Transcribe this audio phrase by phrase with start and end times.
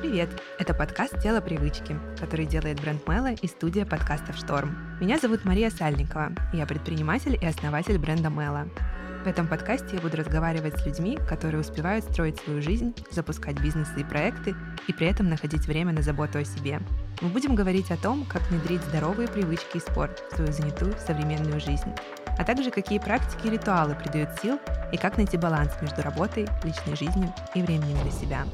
[0.00, 0.28] Привет!
[0.60, 4.96] Это подкаст «Тело привычки», который делает бренд Мэла и студия подкастов «Шторм».
[5.00, 8.68] Меня зовут Мария Сальникова, я предприниматель и основатель бренда Мэла.
[9.24, 13.94] В этом подкасте я буду разговаривать с людьми, которые успевают строить свою жизнь, запускать бизнесы
[13.98, 14.54] и проекты,
[14.86, 16.78] и при этом находить время на заботу о себе.
[17.20, 21.58] Мы будем говорить о том, как внедрить здоровые привычки и спорт в свою занятую современную
[21.58, 21.92] жизнь,
[22.38, 24.60] а также какие практики и ритуалы придают сил
[24.92, 28.44] и как найти баланс между работой, личной жизнью и временем для себя.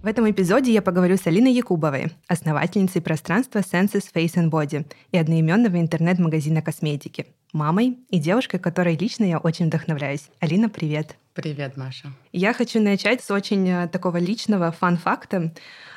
[0.00, 5.18] В этом эпизоде я поговорю с Алиной Якубовой, основательницей пространства Senses Face and Body и
[5.18, 10.30] одноименного интернет-магазина косметики, мамой и девушкой, которой лично я очень вдохновляюсь.
[10.38, 11.16] Алина, привет!
[11.34, 12.12] Привет, Маша.
[12.32, 15.52] Я хочу начать с очень э, такого личного фан-факта.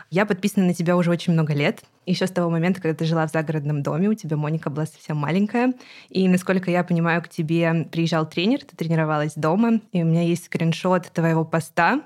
[0.09, 3.27] Я подписана на тебя уже очень много лет еще с того момента, когда ты жила
[3.27, 5.73] в загородном доме, у тебя Моника была совсем маленькая.
[6.09, 10.45] И, насколько я понимаю, к тебе приезжал тренер, ты тренировалась дома, и у меня есть
[10.45, 12.02] скриншот твоего поста,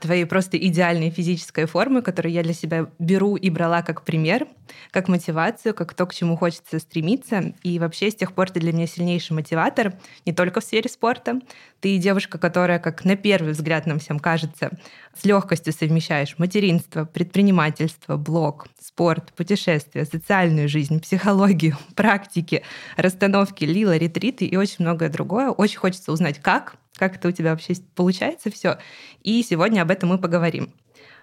[0.00, 4.46] твоей просто идеальной физической формы, которую я для себя беру и брала как пример,
[4.90, 7.52] как мотивацию, как то, к чему хочется стремиться.
[7.62, 9.94] И вообще с тех пор ты для меня сильнейший мотиватор,
[10.26, 11.40] не только в сфере спорта.
[11.80, 14.70] Ты девушка, которая, как на первый взгляд нам всем кажется,
[15.14, 22.62] с легкостью совмещаешь материнство, предпринимательство, блог, спорт, путешествия, социальную жизнь, психологию, практики,
[22.96, 25.50] расстановки, лила, ретриты и очень многое другое.
[25.50, 28.78] Очень хочется узнать, как, как это у тебя вообще получается все.
[29.24, 30.72] И сегодня об этом мы поговорим.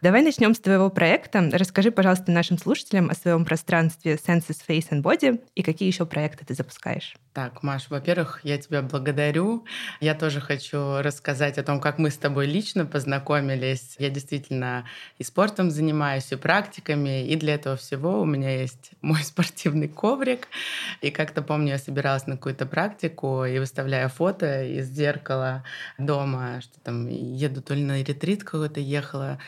[0.01, 1.49] Давай начнем с твоего проекта.
[1.51, 6.45] Расскажи, пожалуйста, нашим слушателям о своем пространстве Senses Face and Body и какие еще проекты
[6.45, 7.17] ты запускаешь.
[7.33, 9.65] Так, Маш, во-первых, я тебя благодарю.
[9.99, 13.97] Я тоже хочу рассказать о том, как мы с тобой лично познакомились.
[13.99, 14.85] Я действительно
[15.17, 20.47] и спортом занимаюсь, и практиками, и для этого всего у меня есть мой спортивный коврик.
[21.01, 25.65] И как-то помню, я собиралась на какую-то практику и выставляя фото из зеркала
[25.97, 29.39] дома, что там еду то ли на ретрит какой-то ехала,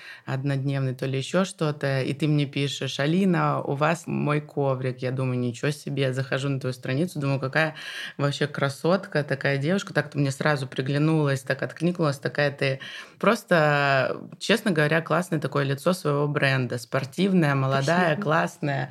[0.42, 5.00] однодневный, то ли еще что-то, и ты мне пишешь, Алина, у вас мой коврик.
[5.00, 7.76] Я думаю, ничего себе, я захожу на твою страницу, думаю, какая
[8.18, 12.80] вообще красотка, такая девушка, так-то мне сразу приглянулась, так откликнулась, такая ты.
[13.20, 18.90] Просто, честно говоря, классное такое лицо своего бренда, спортивная, молодая, классная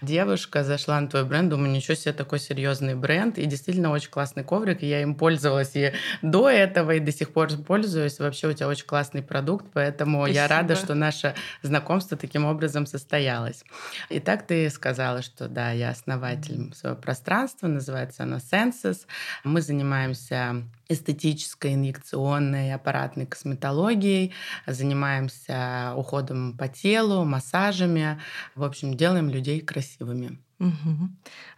[0.00, 4.44] девушка, зашла на твой бренд, думаю, ничего себе, такой серьезный бренд, и действительно очень классный
[4.44, 5.92] коврик, и я им пользовалась и
[6.22, 10.34] до этого, и до сих пор пользуюсь, вообще у тебя очень классный продукт, поэтому Спасибо.
[10.36, 13.64] я рада, что что наше знакомство таким образом состоялось.
[14.10, 19.06] И так ты сказала, что да, я основатель своего пространства, называется оно Senses.
[19.44, 24.34] Мы занимаемся эстетической, инъекционной, аппаратной косметологией,
[24.66, 28.20] занимаемся уходом по телу, массажами,
[28.54, 30.38] в общем, делаем людей красивыми.
[30.62, 31.08] Угу.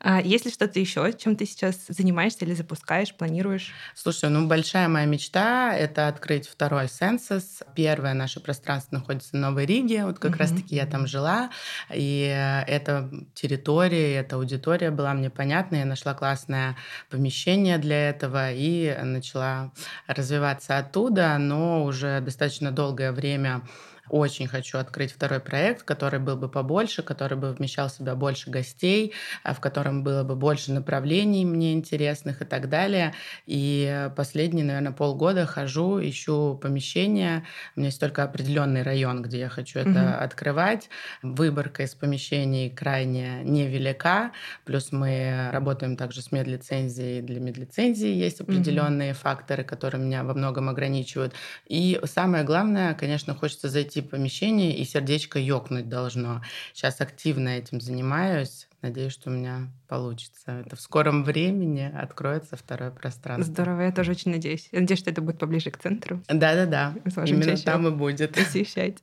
[0.00, 3.70] А есть ли что-то еще, чем ты сейчас занимаешься или запускаешь, планируешь?
[3.94, 7.62] Слушай, ну большая моя мечта— это открыть второй Сенсус.
[7.74, 10.06] Первое наше пространство находится в Новой Риге.
[10.06, 10.38] Вот как угу.
[10.38, 11.50] раз-таки я там жила.
[11.92, 12.22] И
[12.66, 15.76] эта территория, эта аудитория была мне понятна.
[15.76, 16.74] Я нашла классное
[17.10, 19.70] помещение для этого и начала
[20.06, 21.36] развиваться оттуда.
[21.36, 23.60] Но уже достаточно долгое время
[24.08, 28.50] очень хочу открыть второй проект, который был бы побольше, который бы вмещал в себя больше
[28.50, 33.14] гостей, а в котором было бы больше направлений мне интересных и так далее.
[33.46, 37.44] И последние, наверное, полгода хожу, ищу помещение.
[37.76, 40.24] У меня есть только определенный район, где я хочу это угу.
[40.24, 40.88] открывать.
[41.22, 44.32] Выборка из помещений крайне невелика.
[44.64, 47.22] Плюс мы работаем также с медлицензией.
[47.22, 49.18] Для медлицензии есть определенные угу.
[49.20, 51.34] факторы, которые меня во многом ограничивают.
[51.66, 56.42] И самое главное, конечно, хочется зайти зайти в помещение, и сердечко ёкнуть должно.
[56.72, 58.68] Сейчас активно этим занимаюсь.
[58.82, 60.62] Надеюсь, что у меня получится.
[60.66, 63.52] Это в скором времени откроется второе пространство.
[63.52, 64.68] Здорово, я тоже очень надеюсь.
[64.72, 66.22] Я надеюсь, что это будет поближе к центру.
[66.28, 66.94] Да-да-да.
[67.24, 68.34] Именно там и будет.
[68.34, 68.98] Посещать.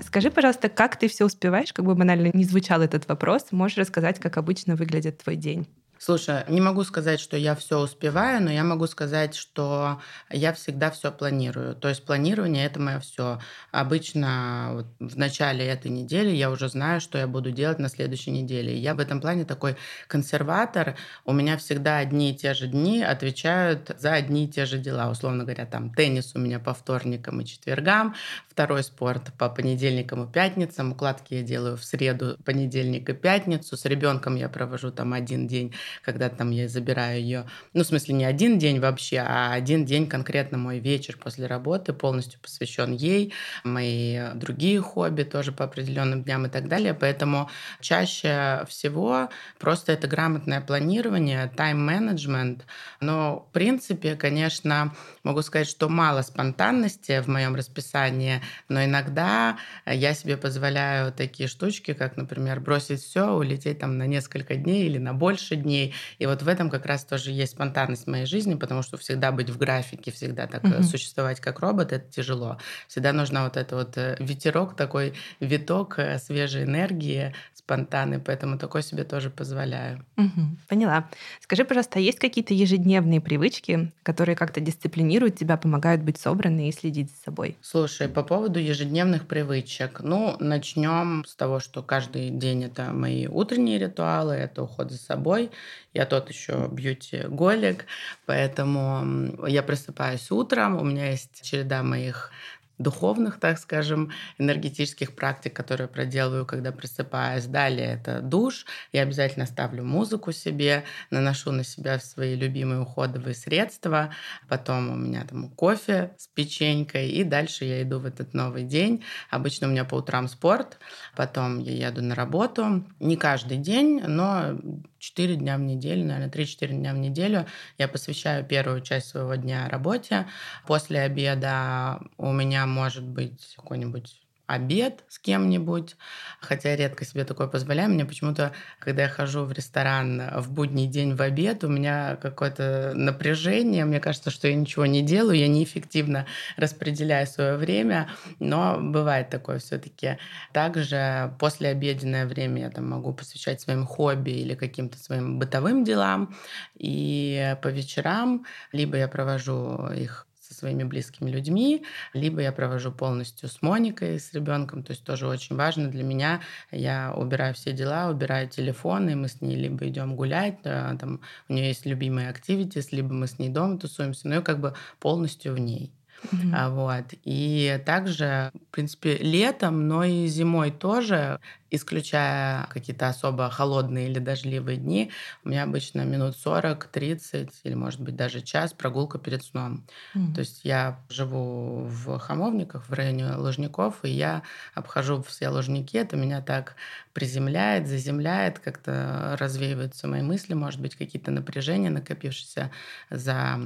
[0.00, 1.72] Скажи, пожалуйста, как ты все успеваешь?
[1.72, 5.68] Как бы банально не звучал этот вопрос, можешь рассказать, как обычно выглядит твой день?
[5.98, 10.90] Слушай, не могу сказать, что я все успеваю, но я могу сказать, что я всегда
[10.90, 11.74] все планирую.
[11.74, 13.40] То есть планирование это мое все.
[13.72, 18.30] Обычно вот в начале этой недели я уже знаю, что я буду делать на следующей
[18.30, 18.76] неделе.
[18.76, 19.76] Я в этом плане такой
[20.06, 20.96] консерватор.
[21.24, 25.10] У меня всегда одни и те же дни отвечают за одни и те же дела.
[25.10, 28.14] Условно говоря, там теннис у меня по вторникам и четвергам,
[28.56, 33.76] второй спорт по понедельникам и пятницам, укладки я делаю в среду, понедельник и пятницу.
[33.76, 38.14] С ребенком я провожу там один день когда там я забираю ее, ну, в смысле,
[38.14, 43.34] не один день вообще, а один день конкретно мой вечер после работы полностью посвящен ей,
[43.64, 46.94] мои другие хобби тоже по определенным дням и так далее.
[46.94, 47.50] Поэтому
[47.80, 52.64] чаще всего просто это грамотное планирование, тайм-менеджмент.
[53.00, 54.94] Но, в принципе, конечно,
[55.24, 61.92] могу сказать, что мало спонтанности в моем расписании, но иногда я себе позволяю такие штучки,
[61.94, 65.94] как, например, бросить все, улететь там на несколько дней или на больше дней.
[66.18, 69.32] И вот в этом как раз тоже есть спонтанность в моей жизни, потому что всегда
[69.32, 70.82] быть в графике, всегда так mm-hmm.
[70.82, 72.58] существовать как робот, это тяжело.
[72.88, 78.82] Всегда нужно вот это вот э, ветерок, такой виток э, свежей энергии, спонтанный, поэтому такой
[78.82, 80.04] себе тоже позволяю.
[80.16, 81.08] Угу, поняла.
[81.40, 86.72] Скажи, пожалуйста, а есть какие-то ежедневные привычки, которые как-то дисциплинируют тебя, помогают быть собранной и
[86.72, 87.56] следить за собой?
[87.60, 90.00] Слушай, по поводу ежедневных привычек.
[90.00, 95.50] Ну, начнем с того, что каждый день это мои утренние ритуалы, это уход за собой.
[95.94, 97.86] Я тот еще бьюти-голик,
[98.26, 102.30] поэтому я просыпаюсь утром, у меня есть череда моих
[102.78, 107.46] духовных, так скажем, энергетических практик, которые проделываю, когда просыпаюсь.
[107.46, 108.66] Далее это душ.
[108.92, 114.10] Я обязательно ставлю музыку себе, наношу на себя свои любимые уходовые средства.
[114.48, 117.08] Потом у меня там кофе с печенькой.
[117.08, 119.04] И дальше я иду в этот новый день.
[119.30, 120.78] Обычно у меня по утрам спорт.
[121.14, 122.84] Потом я еду на работу.
[123.00, 124.58] Не каждый день, но
[124.98, 127.46] 4 дня в неделю, наверное, 3-4 дня в неделю
[127.78, 130.26] я посвящаю первую часть своего дня работе.
[130.66, 135.96] После обеда у меня может быть какой-нибудь обед с кем-нибудь,
[136.40, 137.90] хотя редко себе такое позволяю.
[137.90, 142.92] Мне почему-то, когда я хожу в ресторан в будний день в обед, у меня какое-то
[142.94, 146.26] напряжение, мне кажется, что я ничего не делаю, я неэффективно
[146.56, 148.08] распределяю свое время,
[148.38, 150.18] но бывает такое все таки
[150.52, 156.34] Также после обеденное время я там могу посвящать своим хобби или каким-то своим бытовым делам,
[156.74, 160.25] и по вечерам либо я провожу их
[160.56, 165.56] своими близкими людьми, либо я провожу полностью с Моникой, с ребенком, то есть тоже очень
[165.56, 166.40] важно для меня.
[166.70, 171.52] Я убираю все дела, убираю телефон, и мы с ней либо идем гулять, там у
[171.52, 175.54] нее есть любимые activities, либо мы с ней дома тусуемся, но я как бы полностью
[175.54, 175.95] в ней.
[176.24, 176.70] Mm-hmm.
[176.70, 177.04] Вот.
[177.24, 181.40] И также, в принципе, летом, но и зимой тоже,
[181.70, 185.10] исключая какие-то особо холодные или дождливые дни,
[185.44, 189.84] у меня обычно минут 40, 30 или, может быть, даже час прогулка перед сном.
[190.14, 190.34] Mm-hmm.
[190.34, 194.42] То есть я живу в Хамовниках, в районе Лужников, и я
[194.74, 195.96] обхожу все Лужники.
[195.96, 196.76] Это меня так
[197.12, 202.70] приземляет, заземляет, как-то развеиваются мои мысли, может быть, какие-то напряжения, накопившиеся
[203.10, 203.58] за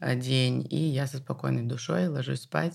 [0.00, 2.74] день, и я со спокойной душой ложусь спать,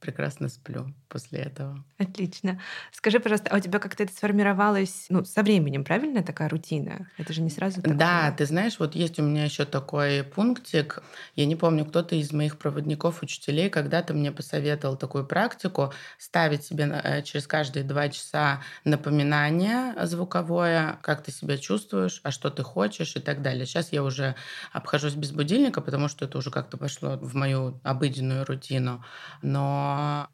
[0.00, 1.84] прекрасно сплю после этого.
[1.98, 2.60] Отлично.
[2.92, 7.10] Скажи, пожалуйста, а у тебя как-то это сформировалось ну, со временем, правильно, такая рутина?
[7.16, 7.96] Это же не сразу такое.
[7.96, 11.02] Да, ты знаешь, вот есть у меня еще такой пунктик.
[11.34, 16.84] Я не помню, кто-то из моих проводников, учителей когда-то мне посоветовал такую практику ставить себе
[16.84, 23.16] э, через каждые два часа напоминание звуковое, как ты себя чувствуешь, а что ты хочешь
[23.16, 23.66] и так далее.
[23.66, 24.34] Сейчас я уже
[24.72, 29.04] обхожусь без будильника, потому что это уже как-то пошло в мою обыденную рутину.
[29.42, 29.87] Но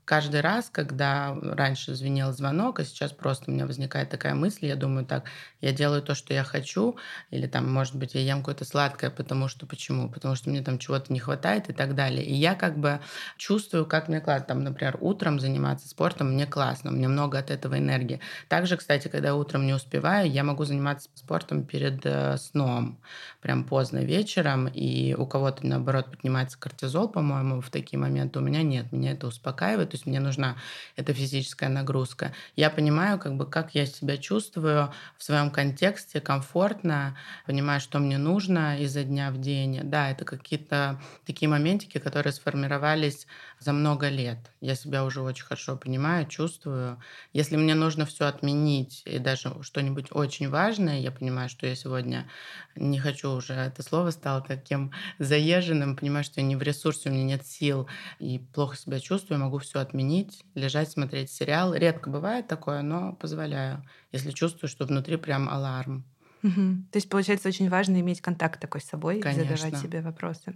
[0.05, 4.77] каждый раз когда раньше звенел звонок, а сейчас просто у меня возникает такая мысль, я
[4.77, 5.25] думаю, так,
[5.61, 6.97] я делаю то, что я хочу,
[7.31, 10.11] или там, может быть, я ем какое-то сладкое, потому что почему?
[10.11, 12.25] Потому что мне там чего-то не хватает и так далее.
[12.25, 13.01] И я как бы
[13.37, 14.47] чувствую, как мне классно.
[14.47, 18.21] Там, например, утром заниматься спортом мне классно, мне много от этого энергии.
[18.49, 22.99] Также, кстати, когда утром не успеваю, я могу заниматься спортом перед э, сном,
[23.41, 28.39] прям поздно вечером, и у кого-то, наоборот, поднимается кортизол, по-моему, в такие моменты.
[28.39, 30.57] У меня нет, меня это успокаивает, то есть мне нужна
[30.97, 32.33] эта физическая нагрузка.
[32.57, 38.17] Я понимаю, как бы, как я себя чувствую в своем контексте, комфортно, понимаю, что мне
[38.17, 39.81] нужно изо дня в день.
[39.85, 43.27] Да, это какие-то такие моментики, которые сформировались
[43.65, 44.51] за много лет.
[44.61, 47.01] Я себя уже очень хорошо понимаю, чувствую.
[47.33, 52.29] Если мне нужно все отменить и даже что-нибудь очень важное, я понимаю, что я сегодня
[52.77, 57.13] не хочу уже, это слово стало таким заезженным, понимаю, что я не в ресурсе, у
[57.13, 61.75] меня нет сил и плохо себя чувствую, могу все отменить, лежать, смотреть сериал.
[61.75, 66.05] Редко бывает такое, но позволяю, если чувствую, что внутри прям аларм.
[66.43, 66.53] Угу.
[66.93, 69.41] То есть, получается, очень важно иметь контакт такой с собой Конечно.
[69.41, 70.55] и задавать себе вопросы.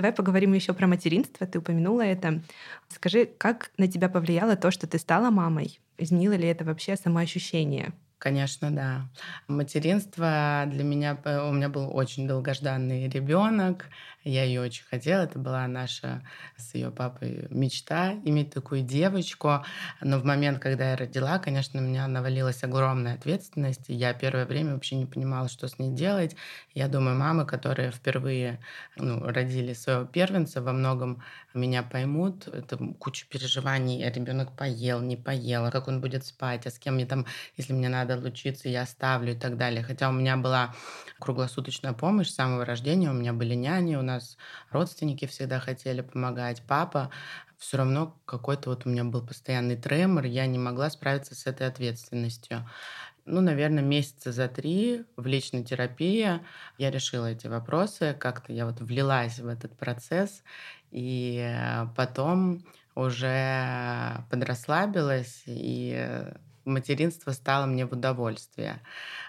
[0.00, 1.46] Давай поговорим еще про материнство.
[1.46, 2.40] Ты упомянула это.
[2.88, 5.78] Скажи, как на тебя повлияло то, что ты стала мамой?
[5.98, 7.92] Изменило ли это вообще самоощущение?
[8.20, 9.08] Конечно, да.
[9.48, 13.86] Материнство для меня, у меня был очень долгожданный ребенок.
[14.24, 15.22] Я ее очень хотела.
[15.22, 16.22] Это была наша
[16.58, 19.64] с ее папой мечта иметь такую девочку.
[20.02, 23.86] Но в момент, когда я родила, конечно, у меня навалилась огромная ответственность.
[23.88, 26.36] Я первое время вообще не понимала, что с ней делать.
[26.74, 28.60] Я думаю, мамы, которые впервые
[28.96, 31.22] ну, родили своего первенца, во многом
[31.54, 32.48] меня поймут.
[32.48, 34.08] Это куча переживаний.
[34.10, 37.26] Ребенок поел, не поел, как он будет спать, а с кем мне там,
[37.56, 39.82] если мне надо лучиться, я оставлю и так далее.
[39.82, 40.74] Хотя у меня была
[41.18, 43.10] круглосуточная помощь с самого рождения.
[43.10, 44.36] У меня были няни, у нас
[44.70, 47.10] родственники всегда хотели помогать, папа.
[47.58, 51.66] Все равно какой-то вот у меня был постоянный тремор, я не могла справиться с этой
[51.66, 52.66] ответственностью.
[53.26, 56.40] Ну, наверное, месяца за три в личной терапии
[56.78, 60.42] я решила эти вопросы, как-то я вот влилась в этот процесс,
[60.90, 61.56] и
[61.96, 66.24] потом уже подрасслабилась, и
[66.64, 68.80] материнство стало мне в удовольствие.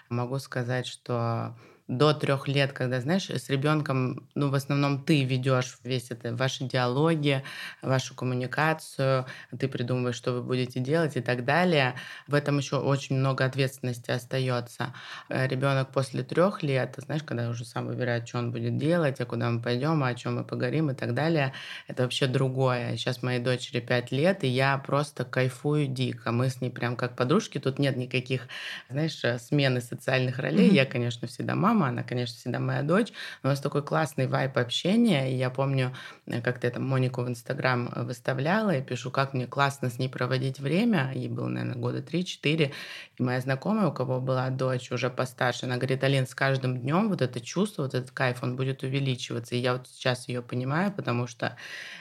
[0.08, 1.56] Могу сказать, что
[1.98, 6.64] до трех лет, когда, знаешь, с ребенком, ну, в основном ты ведешь весь это, ваши
[6.64, 7.42] диалоги,
[7.82, 9.26] вашу коммуникацию,
[9.58, 11.94] ты придумываешь, что вы будете делать и так далее.
[12.26, 14.94] В этом еще очень много ответственности остается.
[15.28, 19.26] Э, Ребенок после трех лет, знаешь, когда уже сам выбирает, что он будет делать, а
[19.26, 21.52] куда мы пойдем, а о чем мы поговорим и так далее,
[21.88, 22.96] это вообще другое.
[22.96, 26.32] Сейчас моей дочери пять лет, и я просто кайфую дико.
[26.32, 28.48] Мы с ней прям как подружки, тут нет никаких,
[28.88, 30.70] знаешь, э, смены социальных ролей.
[30.70, 30.74] Mm-hmm.
[30.74, 33.12] Я, конечно, всегда мама, мама, она, конечно, всегда моя дочь.
[33.42, 35.32] У нас такой классный вайп общения.
[35.32, 35.92] И я помню,
[36.26, 39.98] э, как ты там Монику в Инстаграм э, выставляла, и пишу, как мне классно с
[39.98, 41.12] ней проводить время.
[41.14, 42.72] Ей было, наверное, года 3-4.
[43.18, 47.08] И моя знакомая, у кого была дочь уже постарше, она говорит, Алин, с каждым днем
[47.08, 49.54] вот это чувство, вот этот кайф, он будет увеличиваться.
[49.54, 51.56] И я вот сейчас ее понимаю, потому что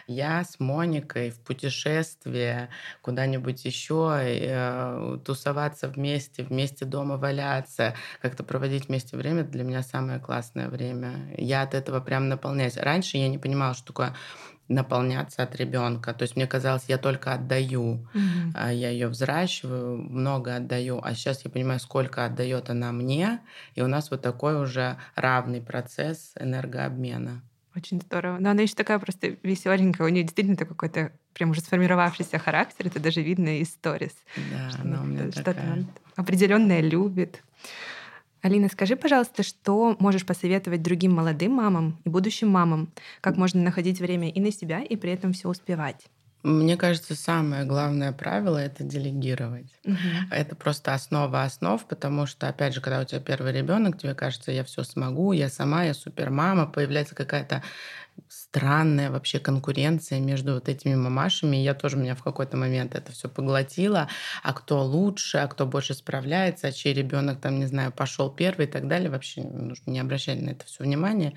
[0.07, 2.69] я с Моникой в путешествие
[3.01, 10.19] куда-нибудь еще, э, тусоваться вместе, вместе дома валяться, как-то проводить вместе время для меня самое
[10.19, 11.33] классное время.
[11.37, 12.77] Я от этого прям наполняюсь.
[12.77, 14.15] Раньше я не понимала, что такое
[14.67, 16.13] наполняться от ребенка.
[16.13, 18.73] То есть мне казалось, я только отдаю, mm-hmm.
[18.73, 23.41] я ее взращиваю, много отдаю, а сейчас я понимаю, сколько отдает она мне,
[23.75, 27.41] и у нас вот такой уже равный процесс энергообмена.
[27.75, 28.37] Очень здорово.
[28.39, 30.05] Но она еще такая просто веселенькая.
[30.05, 32.87] У нее действительно такой какой-то прям уже сформировавшийся характер.
[32.87, 34.13] Это даже видно из сторис.
[34.51, 35.85] Да, что она у меня что-то
[36.17, 37.41] определенное любит.
[38.41, 42.91] Алина, скажи, пожалуйста, что можешь посоветовать другим молодым мамам и будущим мамам?
[43.21, 46.07] Как можно находить время и на себя, и при этом все успевать?
[46.43, 49.71] Мне кажется, самое главное правило это делегировать.
[49.85, 49.97] Угу.
[50.31, 54.51] Это просто основа основ, потому что, опять же, когда у тебя первый ребенок, тебе кажется,
[54.51, 57.61] я все смогу, я сама, я супермама, появляется какая-то
[58.51, 61.55] странная вообще конкуренция между вот этими мамашами.
[61.55, 64.09] Я тоже меня в какой-то момент это все поглотила.
[64.43, 68.65] А кто лучше, а кто больше справляется, а чей ребенок там, не знаю, пошел первый
[68.65, 69.09] и так далее.
[69.09, 71.33] Вообще нужно не обращать на это все внимание.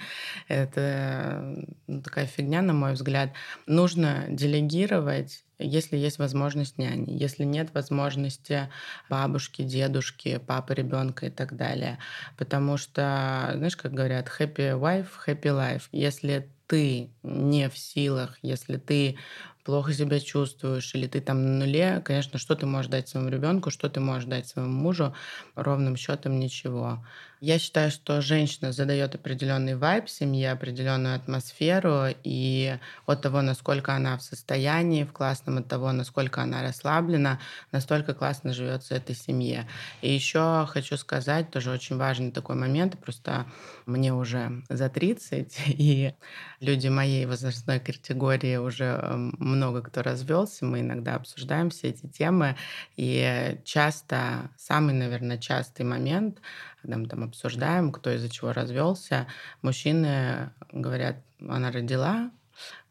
[0.48, 3.30] Это ну, такая фигня, на мой взгляд.
[3.66, 8.68] Нужно делегировать если есть возможность няни, если нет возможности
[9.08, 12.00] бабушки, дедушки, папы ребенка и так далее.
[12.36, 15.82] Потому что, знаешь, как говорят, happy wife, happy life.
[15.92, 19.18] Если ты не в силах, если ты
[19.64, 23.70] плохо себя чувствуешь, или ты там на нуле, конечно, что ты можешь дать своему ребенку,
[23.70, 25.14] что ты можешь дать своему мужу,
[25.54, 27.04] ровным счетом ничего.
[27.46, 34.16] Я считаю, что женщина задает определенный вайб семье, определенную атмосферу, и от того, насколько она
[34.16, 37.38] в состоянии, в классном, от того, насколько она расслаблена,
[37.70, 39.68] настолько классно живется этой семье.
[40.00, 43.44] И еще хочу сказать, тоже очень важный такой момент, просто
[43.84, 46.14] мне уже за 30, и
[46.60, 52.56] люди моей возрастной категории уже эм, много кто развелся, мы иногда обсуждаем все эти темы,
[52.96, 56.38] и часто, самый, наверное, частый момент,
[56.84, 59.26] когда мы там обсуждаем, кто из-за чего развелся,
[59.62, 62.30] мужчины говорят, она родила,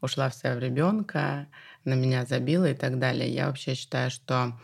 [0.00, 1.46] ушла вся в ребенка,
[1.84, 3.32] на меня забила и так далее.
[3.32, 4.58] Я вообще считаю, что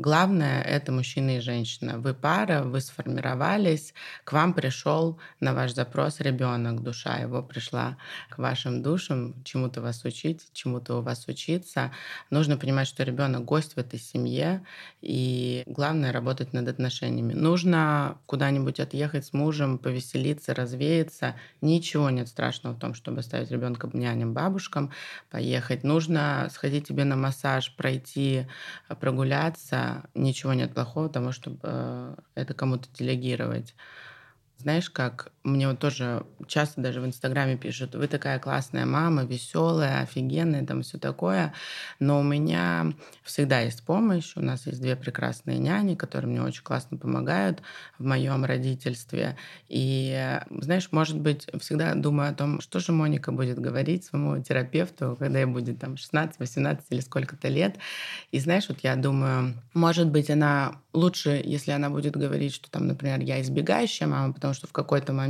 [0.00, 1.98] Главное— это мужчина и женщина.
[1.98, 3.92] Вы пара, вы сформировались,
[4.24, 7.98] к вам пришел на ваш запрос ребенок, душа его пришла
[8.30, 11.92] к вашим душам, чему-то вас учить, чему-то у вас учиться.
[12.30, 14.64] Нужно понимать, что ребенок гость в этой семье,
[15.02, 17.34] и главное— работать над отношениями.
[17.34, 21.34] Нужно куда-нибудь отъехать с мужем, повеселиться, развеяться.
[21.60, 24.92] Ничего нет страшного в том, чтобы оставить ребенка няням, бабушкам,
[25.28, 25.84] поехать.
[25.84, 28.46] Нужно сходить тебе на массаж, пройти,
[28.98, 33.74] прогуляться, ничего нет плохого того, чтобы э, это кому-то делегировать.
[34.58, 40.02] Знаешь, как мне вот тоже часто даже в Инстаграме пишут, вы такая классная мама, веселая,
[40.02, 41.54] офигенная, там все такое.
[41.98, 42.92] Но у меня
[43.22, 44.32] всегда есть помощь.
[44.36, 47.62] У нас есть две прекрасные няни, которые мне очень классно помогают
[47.98, 49.36] в моем родительстве.
[49.68, 55.16] И, знаешь, может быть, всегда думаю о том, что же Моника будет говорить своему терапевту,
[55.18, 57.76] когда ей будет там 16, 18 или сколько-то лет.
[58.30, 62.86] И знаешь, вот я думаю, может быть, она лучше, если она будет говорить, что там,
[62.86, 65.29] например, я избегающая мама, потому что в какой-то момент,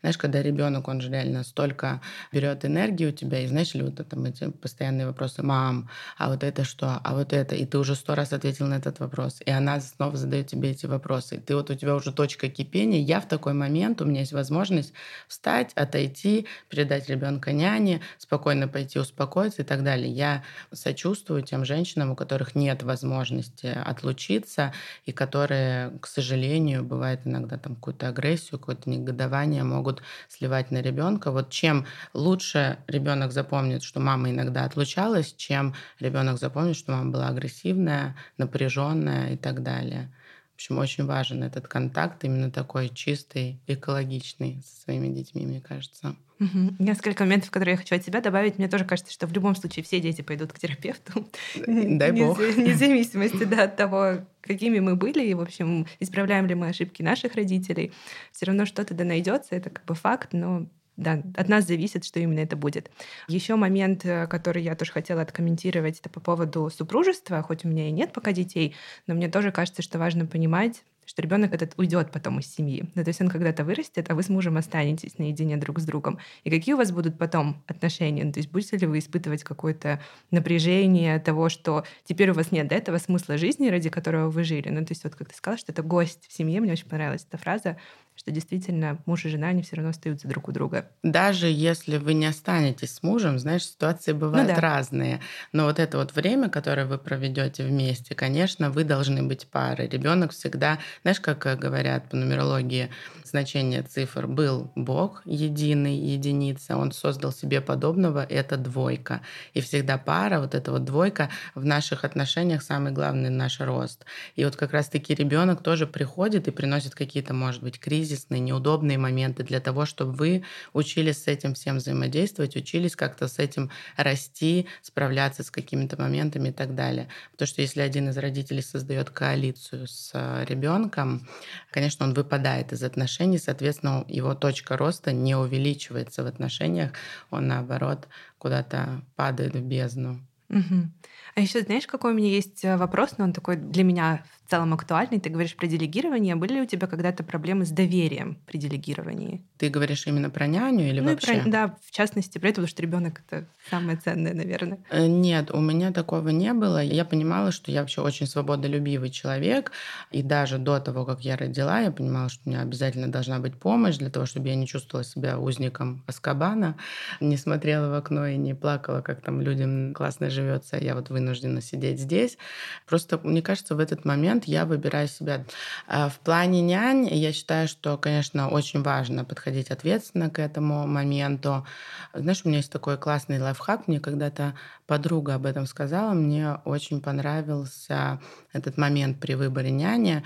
[0.00, 2.00] знаешь, когда ребенок, он же реально столько
[2.32, 5.88] берет энергию у тебя, и знаешь ли, вот это, эти постоянные вопросы, мам,
[6.18, 9.00] а вот это что, а вот это, и ты уже сто раз ответил на этот
[9.00, 12.48] вопрос, и она снова задает тебе эти вопросы, и ты вот у тебя уже точка
[12.48, 14.92] кипения, я в такой момент, у меня есть возможность
[15.28, 20.10] встать, отойти, передать ребенка няне, спокойно пойти успокоиться и так далее.
[20.10, 24.72] Я сочувствую тем женщинам, у которых нет возможности отлучиться,
[25.04, 29.25] и которые, к сожалению, бывает иногда там какую-то агрессию, какое-то негодование
[29.64, 31.30] могут сливать на ребенка.
[31.30, 37.28] Вот чем лучше ребенок запомнит, что мама иногда отлучалась, чем ребенок запомнит, что мама была
[37.28, 40.10] агрессивная, напряженная и так далее.
[40.56, 46.16] В общем, очень важен этот контакт, именно такой чистый, экологичный со своими детьми, мне кажется.
[46.40, 46.76] Угу.
[46.78, 48.56] Несколько моментов, которые я хочу от тебя добавить.
[48.56, 51.28] Мне тоже кажется, что в любом случае все дети пойдут к терапевту.
[51.66, 52.38] Дай бог.
[52.38, 57.02] Вне зависимости да, от того, какими мы были, и, в общем, исправляем ли мы ошибки
[57.02, 57.92] наших родителей.
[58.32, 62.20] Все равно что-то да найдется, это как бы факт, но да, от нас зависит, что
[62.20, 62.90] именно это будет.
[63.28, 67.42] Еще момент, э, который я тоже хотела откомментировать, это по поводу супружества.
[67.42, 68.74] Хоть у меня и нет пока детей,
[69.06, 72.90] но мне тоже кажется, что важно понимать, что ребенок этот уйдет потом из семьи.
[72.94, 76.18] Ну, то есть он когда-то вырастет, а вы с мужем останетесь наедине друг с другом.
[76.44, 78.24] И какие у вас будут потом отношения?
[78.24, 80.00] Ну, то есть будете ли вы испытывать какое-то
[80.30, 84.68] напряжение того, что теперь у вас нет до этого смысла жизни, ради которого вы жили?
[84.68, 87.26] Ну, то есть вот как ты сказала, что это гость в семье, мне очень понравилась
[87.28, 87.76] эта фраза,
[88.16, 90.88] что действительно муж и жена, они все равно остаются друг у друга.
[91.02, 94.60] Даже если вы не останетесь с мужем, знаешь, ситуации ну бывают ну, да.
[94.60, 95.20] разные.
[95.52, 99.88] Но вот это вот время, которое вы проведете вместе, конечно, вы должны быть парой.
[99.88, 102.90] Ребенок всегда, знаешь, как говорят по нумерологии,
[103.24, 109.20] значение цифр был Бог единый, единица, он создал себе подобного, это двойка.
[109.52, 114.06] И всегда пара, вот эта вот двойка в наших отношениях самый главный наш рост.
[114.36, 118.98] И вот как раз-таки ребенок тоже приходит и приносит какие-то, может быть, кризисы, кризисные, неудобные
[118.98, 124.66] моменты для того, чтобы вы учились с этим всем взаимодействовать, учились как-то с этим расти,
[124.82, 127.08] справляться с какими-то моментами и так далее.
[127.32, 131.26] Потому что если один из родителей создает коалицию с э, ребенком,
[131.72, 136.92] конечно, он выпадает из отношений, соответственно, его точка роста не увеличивается в отношениях,
[137.30, 138.06] он наоборот
[138.38, 140.20] куда-то падает в бездну.
[140.48, 140.90] Угу.
[141.34, 144.50] А еще знаешь, какой у меня есть э, вопрос, но он такой для меня в
[144.50, 145.18] целом актуальный.
[145.18, 146.36] Ты говоришь про делегирование.
[146.36, 149.42] Были ли у тебя когда-то проблемы с доверием при делегировании?
[149.58, 151.40] Ты говоришь именно про няню или ну, вообще?
[151.40, 154.78] Про, да, в частности, про это, потому что ребенок это самое ценное, наверное.
[154.90, 156.80] Э, нет, у меня такого не было.
[156.80, 159.72] Я понимала, что я вообще очень свободолюбивый человек.
[160.12, 163.56] И даже до того, как я родила, я понимала, что у меня обязательно должна быть
[163.56, 166.76] помощь для того, чтобы я не чувствовала себя узником Аскабана,
[167.20, 170.76] не смотрела в окно и не плакала, как там людям классно живется.
[170.76, 172.38] Я вот вынуждена сидеть здесь.
[172.86, 175.44] Просто, мне кажется, в этот момент момент я выбираю себя.
[175.86, 181.66] А в плане нянь я считаю, что, конечно, очень важно подходить ответственно к этому моменту.
[182.14, 183.88] Знаешь, у меня есть такой классный лайфхак.
[183.88, 184.54] Мне когда-то
[184.86, 186.12] подруга об этом сказала.
[186.14, 188.20] Мне очень понравился
[188.52, 190.22] этот момент при выборе няни.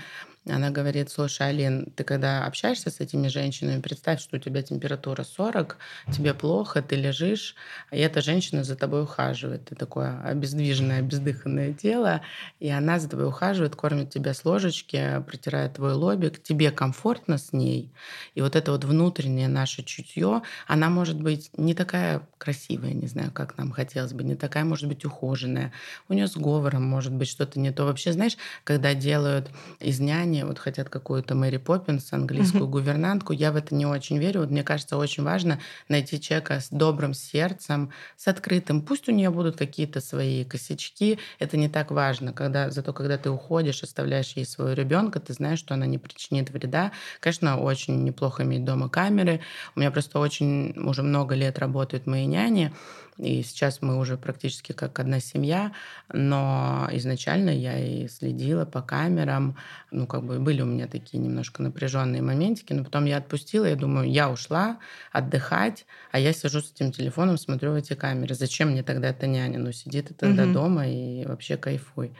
[0.49, 5.23] Она говорит, слушай, Алин, ты когда общаешься с этими женщинами, представь, что у тебя температура
[5.23, 5.77] 40,
[6.11, 7.55] тебе плохо, ты лежишь,
[7.91, 9.65] и эта женщина за тобой ухаживает.
[9.65, 12.21] Ты такое обездвиженное, бездыханное тело,
[12.59, 17.53] и она за тобой ухаживает, кормит тебя с ложечки, протирает твой лобик, тебе комфортно с
[17.53, 17.91] ней.
[18.33, 23.31] И вот это вот внутреннее наше чутье, она может быть не такая красивая, не знаю,
[23.31, 25.71] как нам хотелось бы, не такая, может быть, ухоженная.
[26.09, 27.85] У нее с говором может быть что-то не то.
[27.85, 32.73] Вообще, знаешь, когда делают из няни воспитание, вот хотят какую-то Мэри Поппинс, английскую угу.
[32.73, 33.33] гувернантку.
[33.33, 34.41] Я в это не очень верю.
[34.41, 38.81] Вот мне кажется, очень важно найти человека с добрым сердцем, с открытым.
[38.81, 42.33] Пусть у нее будут какие-то свои косячки, это не так важно.
[42.33, 46.49] Когда, зато когда ты уходишь, оставляешь ей своего ребенка, ты знаешь, что она не причинит
[46.49, 46.91] вреда.
[47.19, 49.41] Конечно, очень неплохо иметь дома камеры.
[49.75, 52.71] У меня просто очень уже много лет работают мои няни.
[53.17, 55.73] И сейчас мы уже практически как одна семья,
[56.11, 59.57] но изначально я и следила по камерам.
[59.91, 63.75] Ну, как бы были у меня такие немножко напряженные моментики, но потом я отпустила, я
[63.75, 64.79] думаю, я ушла
[65.11, 68.33] отдыхать, а я сижу с этим телефоном, смотрю в эти камеры.
[68.33, 69.59] Зачем мне тогда эта няня?
[69.59, 70.53] Ну, сиди ты тогда угу.
[70.53, 72.13] дома и вообще кайфуй.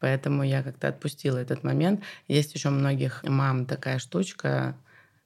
[0.00, 2.02] Поэтому я как-то отпустила этот момент.
[2.28, 4.76] Есть еще у многих мам такая штучка,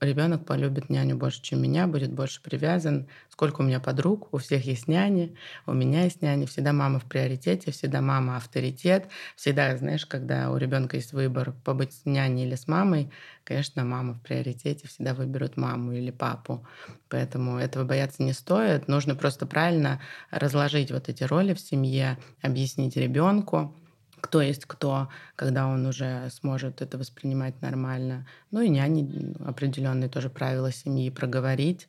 [0.01, 3.09] ребенок полюбит няню больше, чем меня, будет больше привязан.
[3.29, 5.37] Сколько у меня подруг, у всех есть няни,
[5.67, 9.09] у меня есть няни, всегда мама в приоритете, всегда мама авторитет.
[9.37, 13.11] Всегда, знаешь, когда у ребенка есть выбор побыть с няней или с мамой,
[13.45, 16.67] конечно, мама в приоритете, всегда выберут маму или папу.
[17.09, 18.89] Поэтому этого бояться не стоит.
[18.89, 23.75] Нужно просто правильно разложить вот эти роли в семье, объяснить ребенку,
[24.21, 28.27] кто есть кто, когда он уже сможет это воспринимать нормально.
[28.51, 31.89] Ну и няни определенные тоже правила семьи проговорить.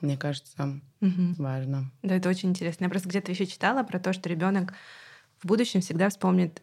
[0.00, 1.34] Мне кажется, угу.
[1.38, 1.90] важно.
[2.02, 2.84] Да, это очень интересно.
[2.84, 4.74] Я просто где-то еще читала про то, что ребенок
[5.38, 6.62] в будущем всегда вспомнит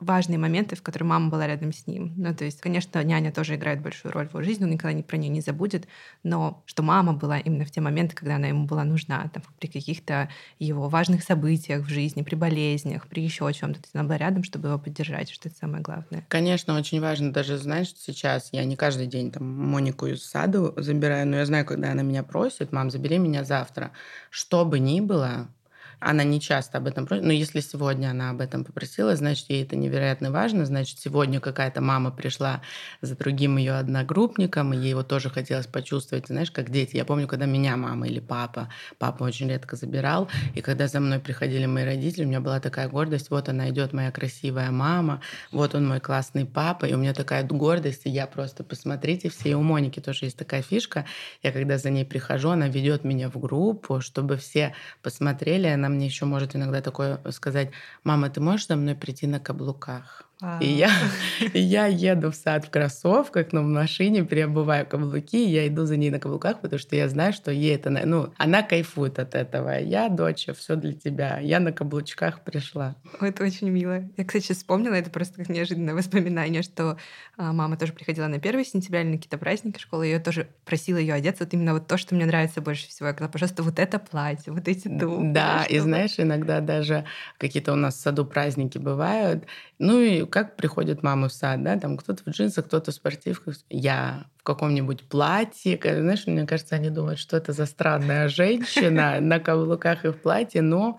[0.00, 2.12] важные моменты, в которые мама была рядом с ним.
[2.16, 5.16] Ну, то есть, конечно, няня тоже играет большую роль в его жизни, он никогда про
[5.16, 5.86] нее не забудет,
[6.22, 9.68] но что мама была именно в те моменты, когда она ему была нужна, там, при
[9.68, 10.28] каких-то
[10.58, 13.80] его важных событиях в жизни, при болезнях, при еще чем-то.
[13.92, 16.24] Она была рядом, чтобы его поддержать, что это самое главное.
[16.28, 17.32] Конечно, очень важно.
[17.32, 21.64] Даже, знаешь, сейчас я не каждый день там Монику из саду забираю, но я знаю,
[21.64, 23.92] когда она меня просит, мам, забери меня завтра.
[24.30, 25.48] Что бы ни было,
[26.04, 29.64] она не часто об этом просит, но если сегодня она об этом попросила, значит, ей
[29.64, 32.60] это невероятно важно, значит, сегодня какая-то мама пришла
[33.00, 36.96] за другим ее одногруппником, и ей его тоже хотелось почувствовать, знаешь, как дети.
[36.96, 41.20] Я помню, когда меня мама или папа, папа очень редко забирал, и когда за мной
[41.20, 45.74] приходили мои родители, у меня была такая гордость, вот она идет, моя красивая мама, вот
[45.74, 49.54] он мой классный папа, и у меня такая гордость, и я просто, посмотрите, все, и
[49.54, 51.06] у Моники тоже есть такая фишка,
[51.42, 56.06] я когда за ней прихожу, она ведет меня в группу, чтобы все посмотрели, она мне
[56.06, 57.72] еще может иногда такое сказать,
[58.04, 60.28] мама, ты можешь за мной прийти на каблуках?
[60.60, 60.90] И я,
[61.52, 65.84] и я еду в сад в кроссовках, но в машине переобуваю каблуки, и я иду
[65.86, 67.90] за ней на каблуках, потому что я знаю, что ей это...
[67.90, 69.78] Ну, она кайфует от этого.
[69.78, 71.38] Я, доча, все для тебя.
[71.38, 72.96] Я на каблучках пришла.
[73.20, 74.04] Это очень мило.
[74.16, 76.98] Я, кстати, сейчас вспомнила, это просто как неожиданное воспоминание, что
[77.36, 80.48] а, мама тоже приходила на 1 сентября или на какие-то праздники школы, и я тоже
[80.64, 81.44] просила ее одеться.
[81.44, 83.08] Вот именно вот то, что мне нравится больше всего.
[83.08, 85.32] Я говорила, пожалуйста, вот это платье, вот эти туфли.
[85.32, 87.04] Да, и знаешь, иногда даже
[87.38, 89.44] какие-то у нас в саду праздники бывают,
[89.78, 93.56] ну и как приходят мамы в сад, да, там кто-то в джинсах, кто-то в спортивках.
[93.68, 95.78] Я в каком-нибудь платье.
[95.82, 100.62] Знаешь, мне кажется, они думают, что это за странная женщина на каблуках и в платье,
[100.62, 100.98] но...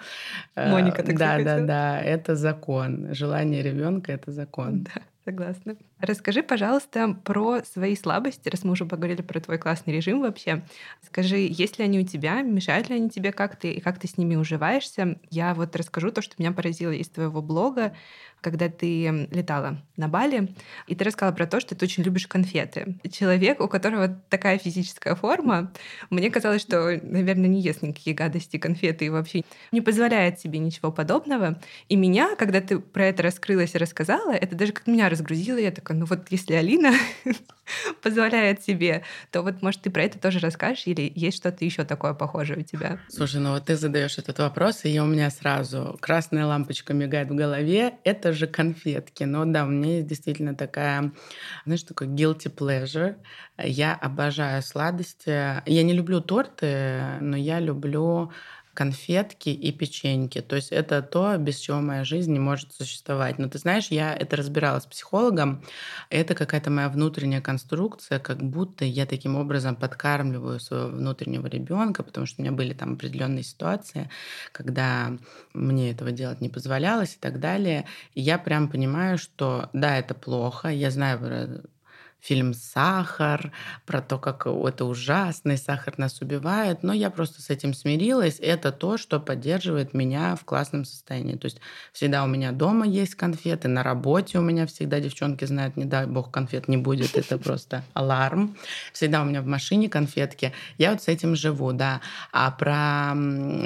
[0.56, 3.14] Э, Моника так Да, да, да, это закон.
[3.14, 4.84] Желание ребенка это закон.
[4.84, 5.02] Да.
[5.26, 5.76] Согласна.
[6.06, 10.64] Расскажи, пожалуйста, про свои слабости, раз мы уже поговорили про твой классный режим вообще.
[11.02, 14.16] Скажи, есть ли они у тебя, мешают ли они тебе как-то, и как ты с
[14.16, 15.20] ними уживаешься?
[15.32, 17.96] Я вот расскажу то, что меня поразило из твоего блога
[18.46, 20.54] когда ты летала на Бали,
[20.86, 22.96] и ты рассказала про то, что ты очень любишь конфеты.
[23.12, 25.74] Человек, у которого такая физическая форма,
[26.12, 29.42] мне казалось, что, наверное, не ест никакие гадости, конфеты и вообще
[29.72, 31.60] не позволяет себе ничего подобного.
[31.90, 35.58] И меня, когда ты про это раскрылась и рассказала, это даже как меня разгрузило.
[35.58, 36.94] Я такая, ну вот если Алина
[38.02, 42.14] позволяет себе, то вот, может, ты про это тоже расскажешь, или есть что-то еще такое
[42.14, 43.00] похожее у тебя?
[43.10, 47.36] Слушай, ну вот ты задаешь этот вопрос, и у меня сразу красная лампочка мигает в
[47.36, 47.96] голове.
[48.04, 49.24] Это же конфетки.
[49.24, 51.12] Но да, у меня есть действительно такая,
[51.66, 53.16] знаешь, такой guilty pleasure.
[53.58, 55.30] Я обожаю сладости.
[55.30, 58.32] Я не люблю торты, но я люблю
[58.76, 60.42] конфетки и печеньки.
[60.42, 63.40] То есть это то, без чего моя жизнь не может существовать.
[63.40, 65.64] Но ты знаешь, я это разбирала с психологом.
[66.10, 72.28] Это какая-то моя внутренняя конструкция, как будто я таким образом подкармливаю своего внутреннего ребенка, потому
[72.28, 74.10] что у меня были там определенные ситуации,
[74.52, 75.18] когда
[75.54, 77.86] мне этого делать не позволялось и так далее.
[78.14, 80.68] И я прям понимаю, что да, это плохо.
[80.68, 81.64] Я знаю
[82.26, 83.52] фильм «Сахар»,
[83.86, 88.40] про то, как это ужасный сахар нас убивает, но я просто с этим смирилась.
[88.40, 91.36] Это то, что поддерживает меня в классном состоянии.
[91.36, 91.60] То есть
[91.94, 96.08] всегда у меня дома есть конфеты, на работе у меня всегда девчонки знают, не дай
[96.08, 98.58] бог конфет не будет, это просто аларм.
[98.92, 100.52] Всегда у меня в машине конфетки.
[100.80, 102.02] Я вот с этим живу, да.
[102.32, 103.14] А про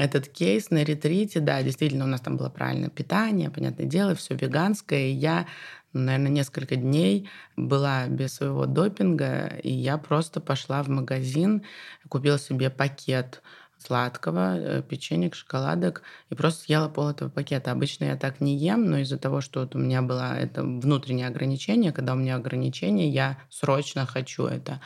[0.01, 4.35] этот кейс на ретрите, да, действительно, у нас там было правильное питание, понятное дело, все
[4.35, 5.45] веганское, и я
[5.93, 11.63] наверное, несколько дней была без своего допинга, и я просто пошла в магазин,
[12.07, 13.41] купила себе пакет
[13.79, 17.71] сладкого, э, печенек, шоколадок, и просто съела пол этого пакета.
[17.71, 21.27] Обычно я так не ем, но из-за того, что вот у меня было это внутреннее
[21.27, 24.81] ограничение, когда у меня ограничение, я срочно хочу это.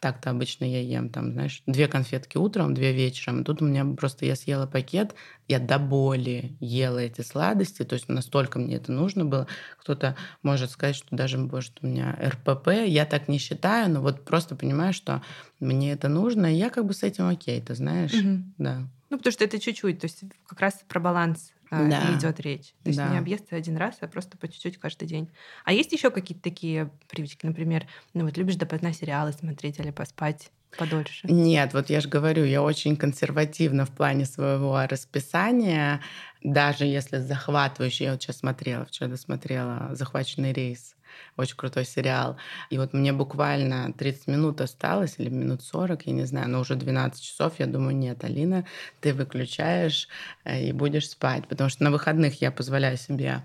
[0.00, 3.44] Так-то обычно я ем, там, знаешь, две конфетки утром, две вечером.
[3.44, 5.14] Тут у меня просто я съела пакет,
[5.46, 9.46] я до боли ела эти сладости, то есть настолько мне это нужно было.
[9.78, 14.24] Кто-то может сказать, что даже, может, у меня РПП, я так не считаю, но вот
[14.24, 15.22] просто понимаю, что
[15.60, 18.42] мне это нужно, и я как бы с этим окей, ты знаешь, угу.
[18.58, 18.88] да.
[19.10, 22.16] Ну, потому что это чуть-чуть, то есть как раз про баланс а, да.
[22.16, 22.74] идет речь.
[22.82, 23.08] То есть да.
[23.08, 25.28] не объезд один раз, а просто по чуть-чуть каждый день.
[25.64, 30.50] А есть еще какие-то такие привычки, например, ну вот любишь допоздна сериалы смотреть или поспать?
[30.76, 31.26] подольше?
[31.28, 36.00] Нет, вот я же говорю, я очень консервативна в плане своего расписания,
[36.42, 40.94] даже если захватывающий, я вот сейчас смотрела, вчера досмотрела «Захваченный рейс»,
[41.36, 42.36] очень крутой сериал.
[42.70, 46.74] И вот мне буквально 30 минут осталось, или минут 40, я не знаю, но уже
[46.74, 47.54] 12 часов.
[47.58, 48.64] Я думаю, нет, Алина,
[49.00, 50.08] ты выключаешь
[50.44, 51.46] э, и будешь спать.
[51.48, 53.42] Потому что на выходных я позволяю себе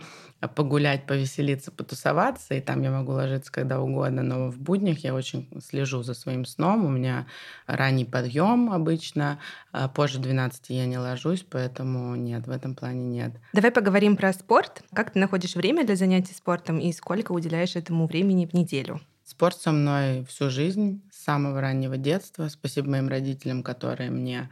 [0.47, 5.49] погулять, повеселиться, потусоваться, и там я могу ложиться когда угодно, но в буднях я очень
[5.62, 6.86] слежу за своим сном.
[6.86, 7.27] У меня
[7.67, 9.39] ранний подъем обычно,
[9.71, 13.34] а позже 12 я не ложусь, поэтому нет, в этом плане нет.
[13.53, 14.84] Давай поговорим про спорт.
[14.93, 19.01] Как ты находишь время для занятий спортом и сколько уделяешь этому времени в неделю?
[19.25, 22.47] Спорт со мной всю жизнь, самого раннего детства.
[22.49, 24.49] Спасибо моим родителям, которые мне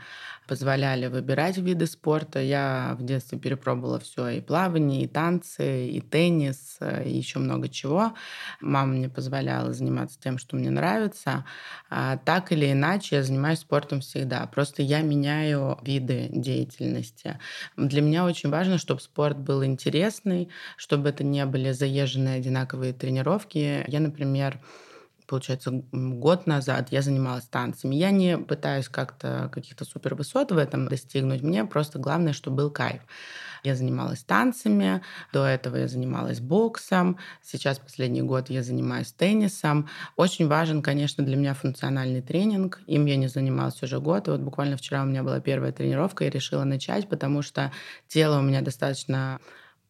[0.48, 2.40] позволяли выбирать виды спорта.
[2.42, 8.14] Я в детстве перепробовала все и плавание, и танцы, и теннис, и еще много чего.
[8.60, 11.46] Мама мне позволяла заниматься тем, что мне нравится.
[11.90, 14.46] А так или иначе, я занимаюсь спортом всегда.
[14.48, 17.40] Просто я меняю виды деятельности.
[17.78, 23.84] Для меня очень важно, чтобы спорт был интересный, чтобы это не были заезженные одинаковые тренировки.
[23.88, 24.60] Я, например,
[25.32, 27.96] получается, год назад я занималась танцами.
[27.96, 31.42] Я не пытаюсь как-то каких-то супер высот в этом достигнуть.
[31.42, 33.02] Мне просто главное, чтобы был кайф.
[33.64, 39.88] Я занималась танцами, до этого я занималась боксом, сейчас последний год я занимаюсь теннисом.
[40.18, 42.82] Очень важен, конечно, для меня функциональный тренинг.
[42.88, 44.28] Им я не занималась уже год.
[44.28, 47.72] И вот буквально вчера у меня была первая тренировка, и решила начать, потому что
[48.10, 49.40] тело у меня достаточно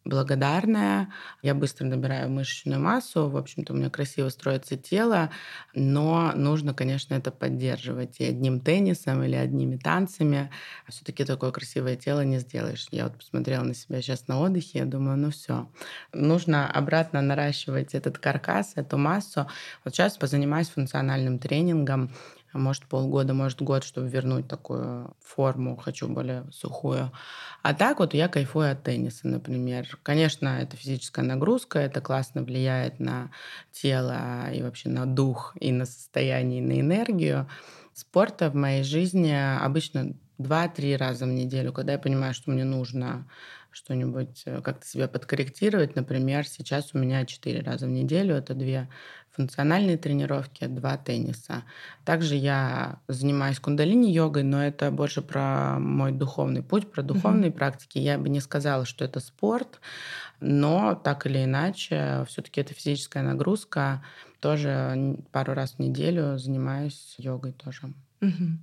[0.04, 1.12] благодарная,
[1.42, 5.30] я быстро набираю мышечную массу, в общем-то у меня красиво строится тело,
[5.74, 10.50] но нужно, конечно, это поддерживать и одним теннисом или одними танцами.
[10.88, 12.86] все таки такое красивое тело не сделаешь.
[12.90, 15.68] Я вот посмотрела на себя сейчас на отдыхе, я думаю, ну все,
[16.12, 19.46] нужно обратно наращивать этот каркас, эту массу.
[19.84, 26.08] Вот сейчас позанимаюсь функциональным тренингом, а может полгода, может год, чтобы вернуть такую форму, хочу
[26.08, 27.10] более сухую.
[27.62, 29.98] А так вот я кайфую от тенниса, например.
[30.02, 33.30] Конечно, это физическая нагрузка, это классно влияет на
[33.70, 37.48] тело и вообще на дух, и на состояние, и на энергию.
[37.94, 43.28] Спорта в моей жизни обычно 2-3 раза в неделю, когда я понимаю, что мне нужно
[43.72, 45.96] что-нибудь э, как-то себя подкорректировать.
[45.96, 48.88] Например, сейчас у меня 4 раза в неделю, это две
[49.32, 51.64] функциональные тренировки, два тенниса.
[52.04, 57.54] Также я занимаюсь кундалини-йогой, но это больше про мой духовный путь, про духовные mm-hmm.
[57.54, 57.98] практики.
[57.98, 59.80] Я бы не сказала, что это спорт,
[60.40, 64.04] но так или иначе, все-таки это физическая нагрузка.
[64.40, 67.92] Тоже пару раз в неделю занимаюсь йогой тоже.
[68.20, 68.56] Mm-hmm.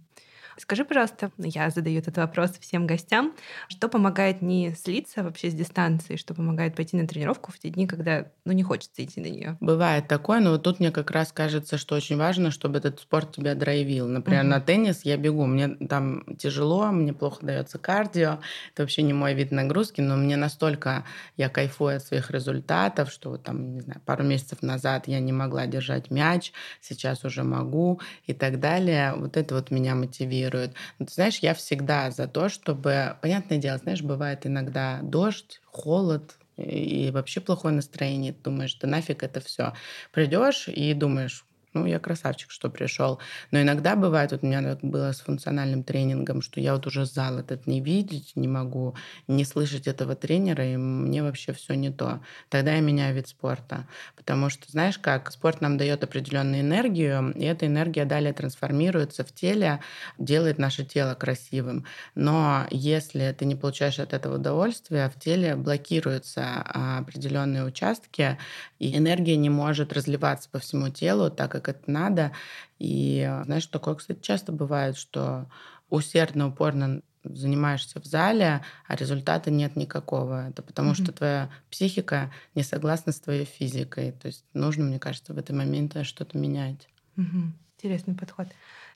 [0.60, 3.34] Скажи, пожалуйста, я задаю этот вопрос всем гостям,
[3.70, 7.88] что помогает не слиться вообще с дистанцией, что помогает пойти на тренировку в те дни,
[7.88, 9.58] когда ну, не хочется идти на нее?
[9.62, 13.34] Бывает такое, но вот тут мне как раз кажется, что очень важно, чтобы этот спорт
[13.34, 14.08] тебя драйвил.
[14.08, 14.50] Например, угу.
[14.50, 18.40] на теннис я бегу, мне там тяжело, мне плохо дается кардио,
[18.74, 21.06] это вообще не мой вид нагрузки, но мне настолько
[21.38, 25.32] я кайфую от своих результатов, что вот там, не знаю, пару месяцев назад я не
[25.32, 29.14] могла держать мяч, сейчас уже могу и так далее.
[29.16, 30.76] Вот это вот меня мотивирует мотивирует.
[30.98, 33.18] Но ты знаешь, я всегда за то, чтобы...
[33.22, 38.34] Понятное дело, знаешь, бывает иногда дождь, холод, и вообще плохое настроение.
[38.34, 39.74] Думаешь, да нафиг это все.
[40.12, 43.20] Придешь и думаешь, ну, я красавчик, что пришел.
[43.52, 47.06] Но иногда бывает, вот у меня так было с функциональным тренингом, что я вот уже
[47.06, 48.96] зал этот не видеть не могу,
[49.28, 52.22] не слышать этого тренера, и мне вообще все не то.
[52.50, 53.88] Тогда я меняю вид спорта.
[54.16, 59.32] Потому что, знаешь как, спорт нам дает определенную энергию, и эта энергия далее трансформируется в
[59.32, 59.80] теле,
[60.18, 61.86] делает наше тело красивым.
[62.16, 68.38] Но если ты не получаешь от этого удовольствия, в теле блокируются а, определенные участки,
[68.80, 72.32] и энергия не может разливаться по всему телу, так как это надо.
[72.80, 75.50] И знаешь, такое, кстати, часто бывает, что
[75.90, 80.50] усердно, упорно занимаешься в зале, а результата нет никакого.
[80.50, 81.04] Это потому, mm-hmm.
[81.04, 84.14] что твоя психика не согласна с твоей физикой.
[84.14, 86.88] То есть нужно, мне кажется, в этот момент что-то менять.
[87.18, 87.52] Mm-hmm.
[87.78, 88.48] Интересный подход.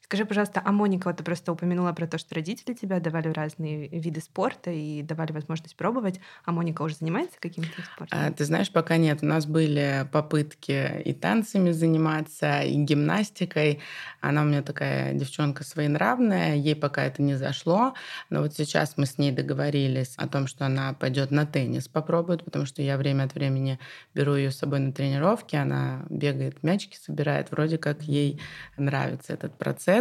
[0.03, 3.87] Скажи, пожалуйста, а Моника, вот ты просто упомянула про то, что родители тебя давали разные
[3.87, 6.19] виды спорта и давали возможность пробовать.
[6.43, 8.19] А Моника уже занимается каким-то спортом?
[8.19, 9.23] А, ты знаешь, пока нет.
[9.23, 13.79] У нас были попытки и танцами заниматься, и гимнастикой.
[14.19, 17.93] Она у меня такая девчонка своенравная, ей пока это не зашло.
[18.29, 22.43] Но вот сейчас мы с ней договорились о том, что она пойдет на теннис попробует,
[22.43, 23.79] потому что я время от времени
[24.13, 28.41] беру ее с собой на тренировки, она бегает, мячики собирает, вроде как ей
[28.77, 29.92] нравится этот процесс.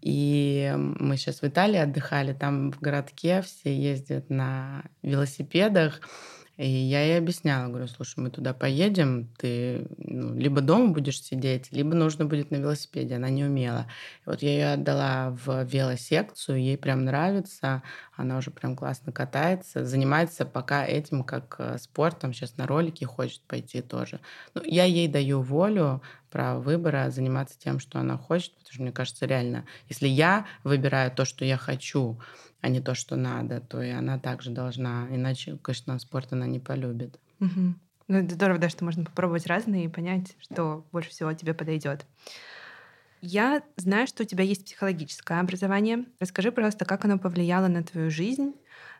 [0.00, 6.00] И мы сейчас в Италии отдыхали, там в городке все ездят на велосипедах,
[6.56, 11.72] и я ей объясняла, говорю, слушай, мы туда поедем, ты ну, либо дома будешь сидеть,
[11.72, 13.16] либо нужно будет на велосипеде.
[13.16, 13.86] Она не умела.
[14.24, 17.82] И вот я ее отдала в велосекцию, ей прям нравится,
[18.16, 23.42] она уже прям классно катается, занимается пока этим как э, спортом, сейчас на ролики хочет
[23.42, 24.20] пойти тоже.
[24.54, 28.92] Ну, я ей даю волю, право выбора, заниматься тем, что она хочет, потому что мне
[28.92, 32.20] кажется, реально, если я выбираю то, что я хочу,
[32.64, 35.06] а не то, что надо, то и она также должна.
[35.10, 37.20] Иначе, конечно, спорт она не полюбит.
[37.38, 37.74] Угу.
[38.08, 42.06] Ну, это здорово, да, что можно попробовать разные и понять, что больше всего тебе подойдет.
[43.20, 46.06] Я знаю, что у тебя есть психологическое образование.
[46.20, 48.54] Расскажи, пожалуйста, как оно повлияло на твою жизнь,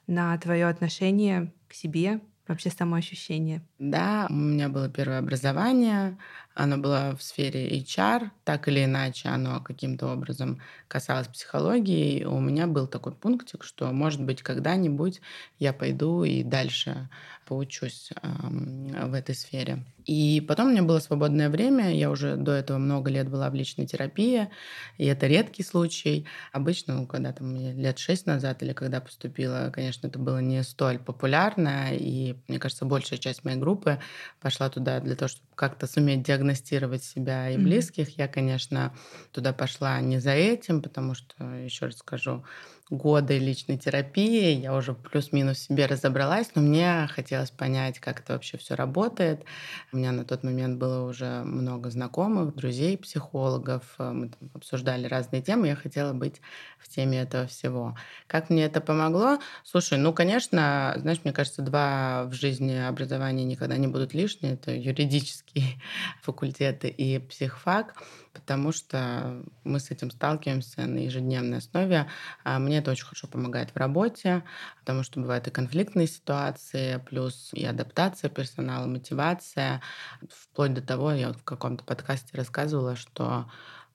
[0.07, 3.63] на твое отношение к себе, вообще самоощущение?
[3.79, 6.19] Да, у меня было первое образование,
[6.55, 12.21] оно было в сфере HR, так или иначе оно каким-то образом касалось психологии.
[12.21, 15.21] И у меня был такой пунктик, что, может быть, когда-нибудь
[15.59, 17.11] я пойду и дальше
[17.45, 19.85] поучусь в этой сфере.
[20.05, 23.55] И потом у меня было свободное время, я уже до этого много лет была в
[23.55, 24.51] личной терапии,
[24.99, 26.27] и это редкий случай.
[26.53, 30.99] Обычно, ну, когда там лет шесть назад или когда поступила, конечно, это было не столь
[30.99, 33.99] популярно, и, мне кажется, большая часть моей группы
[34.41, 38.09] пошла туда для того, чтобы как-то суметь диагностировать себя и близких.
[38.09, 38.15] Mm-hmm.
[38.19, 38.95] Я, конечно,
[39.33, 42.45] туда пошла не за этим, потому что, еще раз скажу,
[42.91, 48.59] годы личной терапии, я уже плюс-минус себе разобралась, но мне хотелось понять, как это вообще
[48.59, 49.45] все работает.
[49.93, 55.07] У меня на тот момент было уже много знакомых, друзей, психологов, э, мы там обсуждали
[55.07, 56.41] разные темы, я хотела быть
[56.79, 57.97] в теме этого всего.
[58.27, 59.39] Как мне это помогло?
[59.65, 64.75] Слушай, ну, конечно, знаешь, мне кажется, два в жизни образования никогда не будут лишние, это
[64.75, 65.81] юридические
[66.23, 67.95] факультеты и психфак
[68.35, 72.09] потому что мы с этим сталкиваемся на ежедневной основе.
[72.43, 74.43] А мне это очень хорошо помогает в работе,
[74.81, 79.81] потому что бывают и конфликтные ситуации, плюс и адаптация персонала, мотивация.
[80.29, 83.49] Вплоть до того, я вот в каком-то подкасте рассказывала, что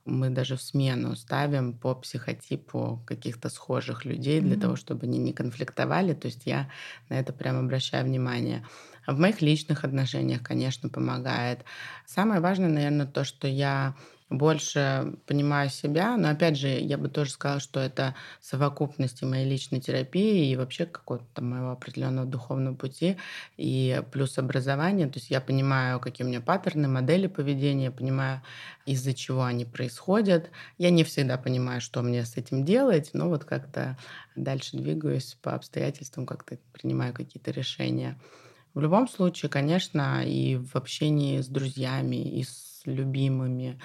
[0.06, 4.62] мы даже в смену ставим по психотипу каких-то схожих людей для mm-hmm.
[4.62, 6.14] того, чтобы они не конфликтовали.
[6.14, 6.70] То есть я
[7.10, 8.66] на это прям обращаю внимание.
[9.06, 11.64] В моих личных отношениях, конечно, помогает.
[12.06, 13.96] Самое важное, наверное, то, что я
[14.30, 16.16] больше понимаю себя.
[16.18, 20.86] Но опять же, я бы тоже сказала, что это совокупность моей личной терапии и вообще
[20.86, 23.18] какого-то моего определенного духовного пути
[23.58, 25.08] и плюс образование.
[25.08, 28.42] То есть я понимаю, какие у меня паттерны, модели поведения, понимаю,
[28.86, 30.52] из-за чего они происходят.
[30.78, 33.98] Я не всегда понимаю, что мне с этим делать, но вот как-то
[34.36, 38.20] дальше двигаюсь по обстоятельствам, как-то принимаю какие-то решения.
[38.76, 43.80] В любом случае, конечно, и в общении с друзьями, и с любимыми,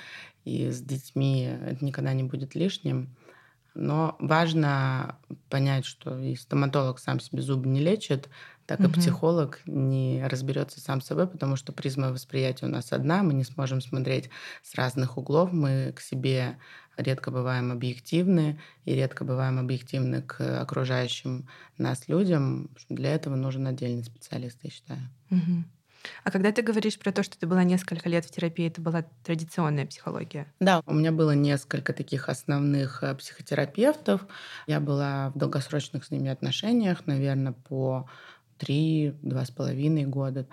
[0.45, 3.17] и с детьми это никогда не будет лишним.
[3.75, 5.17] Но важно
[5.51, 8.29] понять, что и стоматолог сам себе зубы не лечит,
[8.67, 8.89] так угу.
[8.89, 13.45] и психолог не разберется сам собой, потому что призма восприятия у нас одна, мы не
[13.45, 14.31] сможем смотреть
[14.63, 16.59] с разных углов, мы к себе
[16.97, 22.71] редко бываем объективны и редко бываем объективны к окружающим нас людям.
[22.89, 25.11] Для этого нужен отдельный специалист, я считаю.
[25.31, 25.65] Угу.
[26.23, 29.05] А когда ты говоришь про то, что ты была несколько лет в терапии, это была
[29.25, 30.53] традиционная психология?
[30.61, 34.27] Да, у меня было несколько таких основных э, психотерапевтов.
[34.67, 38.09] Я была в долгосрочных с ними отношениях, наверное, по
[38.59, 40.47] три, два с половиной года.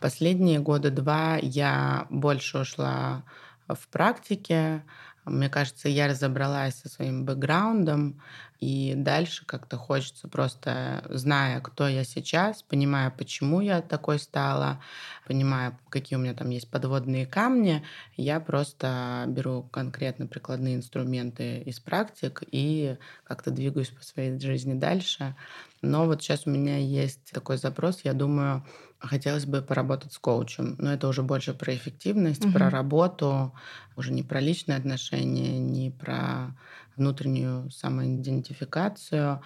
[0.00, 3.24] Последние года два я больше ушла
[3.68, 4.84] в практике.
[5.26, 8.22] Мне кажется, я разобралась со своим бэкграундом,
[8.60, 14.80] и дальше как-то хочется просто, зная, кто я сейчас, понимая, почему я такой стала,
[15.26, 17.84] понимая, какие у меня там есть подводные камни,
[18.16, 25.34] я просто беру конкретно прикладные инструменты из практик и как-то двигаюсь по своей жизни дальше.
[25.82, 28.64] Но вот сейчас у меня есть такой запрос, я думаю,
[28.98, 30.76] хотелось бы поработать с коучем.
[30.78, 32.54] Но это уже больше про эффективность, угу.
[32.54, 33.52] про работу,
[33.96, 36.56] уже не про личные отношения, не про
[36.96, 39.42] внутреннюю самоидентификацию,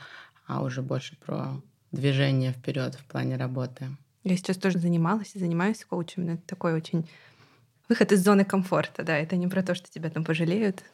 [0.46, 1.60] а уже больше про
[1.92, 3.96] движение вперед в плане работы.
[4.22, 7.08] Я сейчас тоже занималась и занимаюсь коучем, но это такой очень
[7.88, 10.84] выход из зоны комфорта, да, это не про то, что тебя там пожалеют.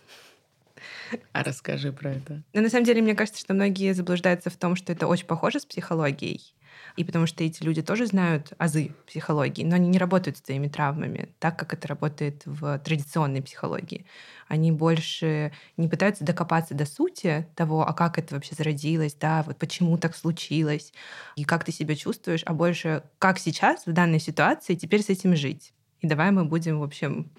[1.32, 2.42] А расскажи про это.
[2.52, 5.60] Но на самом деле, мне кажется, что многие заблуждаются в том, что это очень похоже
[5.60, 6.54] с психологией.
[6.96, 10.68] И потому что эти люди тоже знают азы психологии, но они не работают с твоими
[10.68, 14.06] травмами так, как это работает в традиционной психологии.
[14.48, 19.58] Они больше не пытаются докопаться до сути того, а как это вообще зародилось, да, вот
[19.58, 20.92] почему так случилось,
[21.36, 25.36] и как ты себя чувствуешь, а больше как сейчас в данной ситуации теперь с этим
[25.36, 25.72] жить.
[26.00, 27.30] И давай мы будем, в общем,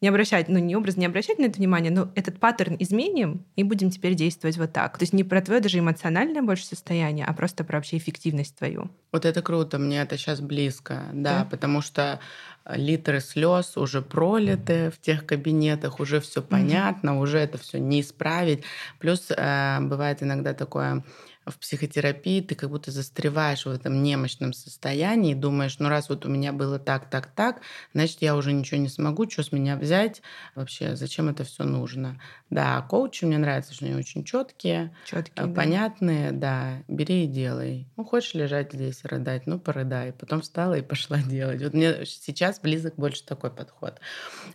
[0.00, 3.62] не обращать, ну, не образ, не обращать на это внимание, но этот паттерн изменим и
[3.62, 4.96] будем теперь действовать вот так.
[4.96, 8.90] То есть не про твое даже эмоциональное больше состояние, а просто про вообще эффективность твою.
[9.12, 11.44] Вот это круто, мне это сейчас близко, да, да?
[11.44, 12.20] потому что
[12.64, 17.20] э, литры слез уже пролиты в тех кабинетах, уже все понятно, mm-hmm.
[17.20, 18.64] уже это все не исправить.
[19.00, 21.04] Плюс э, бывает иногда такое
[21.50, 26.24] в психотерапии ты как будто застреваешь в этом немощном состоянии и думаешь, ну раз вот
[26.26, 29.76] у меня было так, так, так, значит, я уже ничего не смогу, что с меня
[29.76, 30.22] взять
[30.54, 32.20] вообще, зачем это все нужно.
[32.50, 36.82] Да, коучи мне нравятся, что они очень четкие, четкие понятные, да.
[36.88, 37.86] да, бери и делай.
[37.96, 40.12] Ну, хочешь лежать здесь рыдать, ну, порыдай.
[40.12, 41.62] Потом встала и пошла делать.
[41.62, 44.00] Вот мне сейчас близок больше такой подход.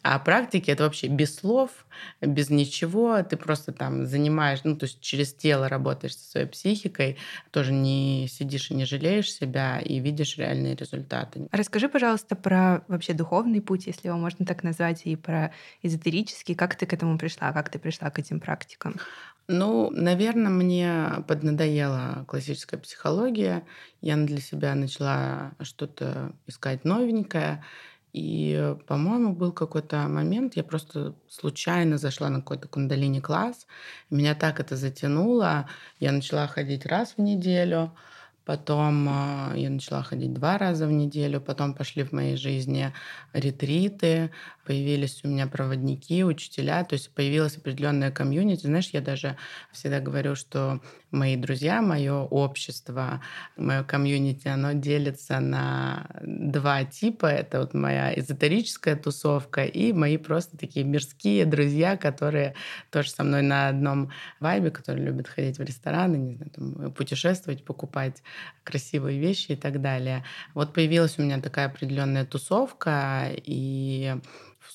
[0.03, 1.85] А практики это вообще без слов,
[2.21, 6.75] без ничего, ты просто там занимаешь, ну, то есть через тело работаешь со своей психикой,
[6.75, 7.17] психикой,
[7.51, 11.47] тоже не сидишь и не жалеешь себя и видишь реальные результаты.
[11.51, 16.55] Расскажи, пожалуйста, про вообще духовный путь, если его можно так назвать, и про эзотерический.
[16.55, 17.51] Как ты к этому пришла?
[17.53, 18.95] Как ты пришла к этим практикам?
[19.47, 23.63] Ну, наверное, мне поднадоела классическая психология.
[24.01, 27.63] Я для себя начала что-то искать новенькое.
[28.11, 33.67] И, по-моему, был какой-то момент, я просто случайно зашла на какой-то кундалини-класс.
[34.09, 35.69] Меня так это затянуло.
[35.99, 37.91] Я начала ходить раз в неделю.
[38.45, 42.93] Потом а, я начала ходить два раза в неделю, потом пошли в моей жизни
[43.33, 44.31] ретриты,
[44.66, 48.66] появились у меня проводники, учителя, то есть появилась определенная комьюнити.
[48.66, 49.38] Знаешь, я даже
[49.72, 53.22] всегда говорю, что мои друзья, мое общество,
[53.55, 57.28] мое комьюнити, оно делится на два типа.
[57.28, 62.55] Это вот моя эзотерическая тусовка и мои просто такие мирские друзья, которые
[62.91, 67.63] тоже со мной на одном вайбе, которые любят ходить в рестораны, не знаю, там, путешествовать,
[67.63, 68.22] покупать
[68.63, 70.24] красивые вещи и так далее.
[70.53, 74.16] Вот появилась у меня такая определенная тусовка, и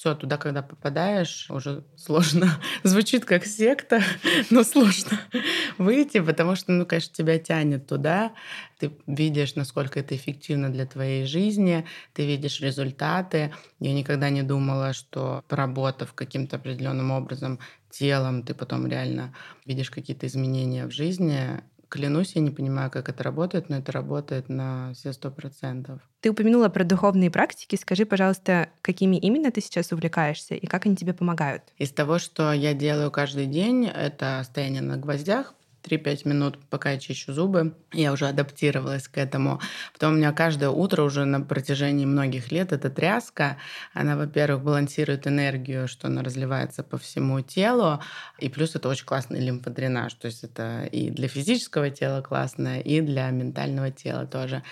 [0.00, 2.58] все, туда, когда попадаешь, уже сложно.
[2.84, 4.00] Звучит как секта,
[4.50, 5.20] но сложно
[5.78, 8.32] выйти, потому что, ну, конечно, тебя тянет туда.
[8.78, 11.84] Ты видишь, насколько это эффективно для твоей жизни,
[12.14, 13.52] ты видишь результаты.
[13.78, 17.58] Я никогда не думала, что поработав каким-то определенным образом
[17.90, 19.34] телом, ты потом реально
[19.66, 21.60] видишь какие-то изменения в жизни.
[21.90, 26.00] Клянусь, я не понимаю, как это работает, но это работает на все сто процентов.
[26.20, 27.74] Ты упомянула про духовные практики.
[27.74, 31.64] Скажи, пожалуйста, какими именно ты сейчас увлекаешься и как они тебе помогают?
[31.78, 36.98] Из того, что я делаю каждый день, это стояние на гвоздях, 3-5 минут, пока я
[36.98, 37.74] чищу зубы.
[37.92, 39.60] Я уже адаптировалась к этому.
[39.92, 43.56] Потом у меня каждое утро уже на протяжении многих лет эта тряска,
[43.94, 48.00] она, во-первых, балансирует энергию, что она разливается по всему телу,
[48.38, 53.00] и плюс это очень классный лимфодренаж, то есть это и для физического тела классно, и
[53.00, 54.62] для ментального тела тоже.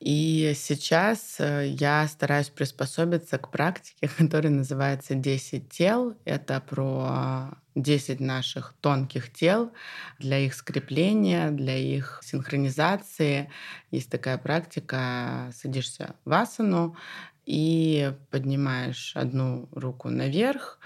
[0.00, 6.16] И сейчас э, я стараюсь приспособиться к практике, которая называется «10 тел».
[6.24, 9.70] Это про 10 наших тонких тел
[10.18, 13.50] для их скрепления, для их синхронизации.
[13.90, 16.96] Есть такая практика, садишься в асану
[17.44, 20.80] и поднимаешь одну руку наверх,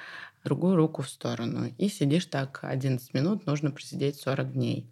[0.45, 1.73] другую руку в сторону.
[1.79, 4.91] И сидишь так 11 минут, нужно просидеть 40 дней.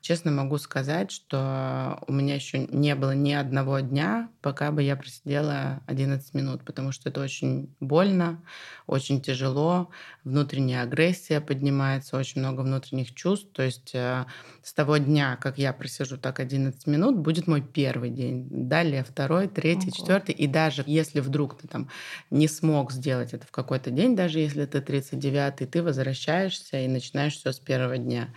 [0.00, 4.96] Честно могу сказать, что у меня еще не было ни одного дня, пока бы я
[4.96, 8.42] просидела 11 минут, потому что это очень больно,
[8.86, 9.90] очень тяжело,
[10.24, 13.48] внутренняя агрессия поднимается, очень много внутренних чувств.
[13.52, 14.24] То есть э,
[14.62, 18.48] с того дня, как я просижу так 11 минут, будет мой первый день.
[18.50, 19.96] Далее второй, третий, Ого.
[19.96, 20.34] четвертый.
[20.34, 21.90] И даже если вдруг ты там
[22.30, 27.36] не смог сделать это в какой-то день, даже если ты 39-й, ты возвращаешься и начинаешь
[27.36, 28.32] все с первого дня.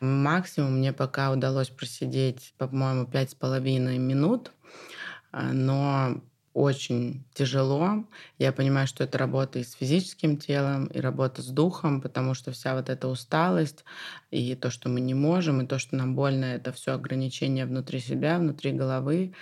[0.00, 4.50] Максимум мне пока удалось просидеть, по-моему, пять с половиной минут,
[5.30, 6.20] а, но
[6.54, 8.04] очень тяжело.
[8.36, 12.50] Я понимаю, что это работа и с физическим телом, и работа с духом, потому что
[12.50, 13.84] вся вот эта усталость,
[14.32, 18.00] и то, что мы не можем, и то, что нам больно, это все ограничения внутри
[18.00, 19.34] себя, внутри головы.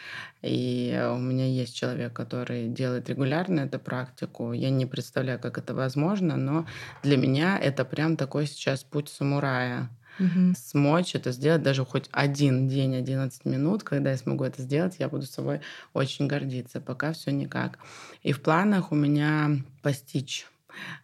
[0.42, 4.52] И у меня есть человек, который делает регулярно эту практику.
[4.52, 6.66] Я не представляю, как это возможно, но
[7.02, 9.88] для меня это прям такой сейчас путь самурая
[10.18, 10.54] угу.
[10.56, 15.08] смочь это сделать даже хоть один день, 11 минут, когда я смогу это сделать, я
[15.08, 15.60] буду собой
[15.92, 16.80] очень гордиться.
[16.80, 17.78] Пока все никак.
[18.22, 20.46] И в планах у меня постичь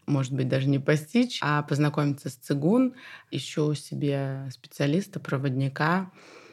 [0.07, 2.95] может быть, даже не постичь, а познакомиться с цигун.
[3.31, 6.11] Ищу себе специалиста, проводника.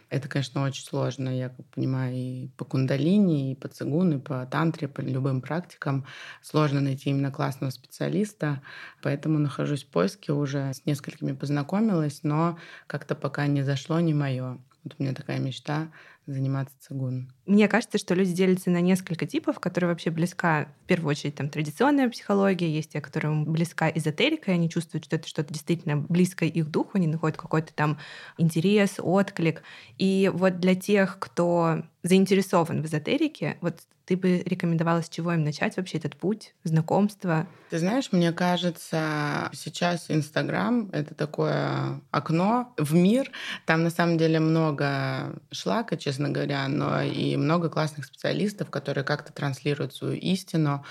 [0.09, 4.45] Это, конечно, очень сложно, я как понимаю, и по кундалини, и по цигун, и по
[4.47, 6.05] тантре, по любым практикам.
[6.41, 8.61] Сложно найти именно классного специалиста,
[9.03, 12.57] поэтому нахожусь в поиске, уже с несколькими познакомилась, но
[12.87, 14.57] как-то пока не зашло, не мое.
[14.83, 15.91] Вот у меня такая мечта
[16.33, 17.31] заниматься цигун.
[17.45, 21.49] Мне кажется, что люди делятся на несколько типов, которые вообще близка, в первую очередь, там,
[21.49, 26.49] традиционная психология, есть те, которым близка эзотерика, и они чувствуют, что это что-то действительно близкое
[26.49, 27.97] их духу, они находят какой-то там
[28.37, 29.63] интерес, отклик.
[29.97, 35.43] И вот для тех, кто заинтересован в эзотерике, вот ты бы рекомендовала, с чего им
[35.43, 37.45] начать вообще этот путь, знакомства?
[37.69, 43.29] Ты знаешь, мне кажется, сейчас Инстаграм— это такое окно в мир.
[43.67, 49.31] Там на самом деле много шлака, честно говоря, но и много классных специалистов, которые как-то
[49.31, 50.83] транслируют свою истину,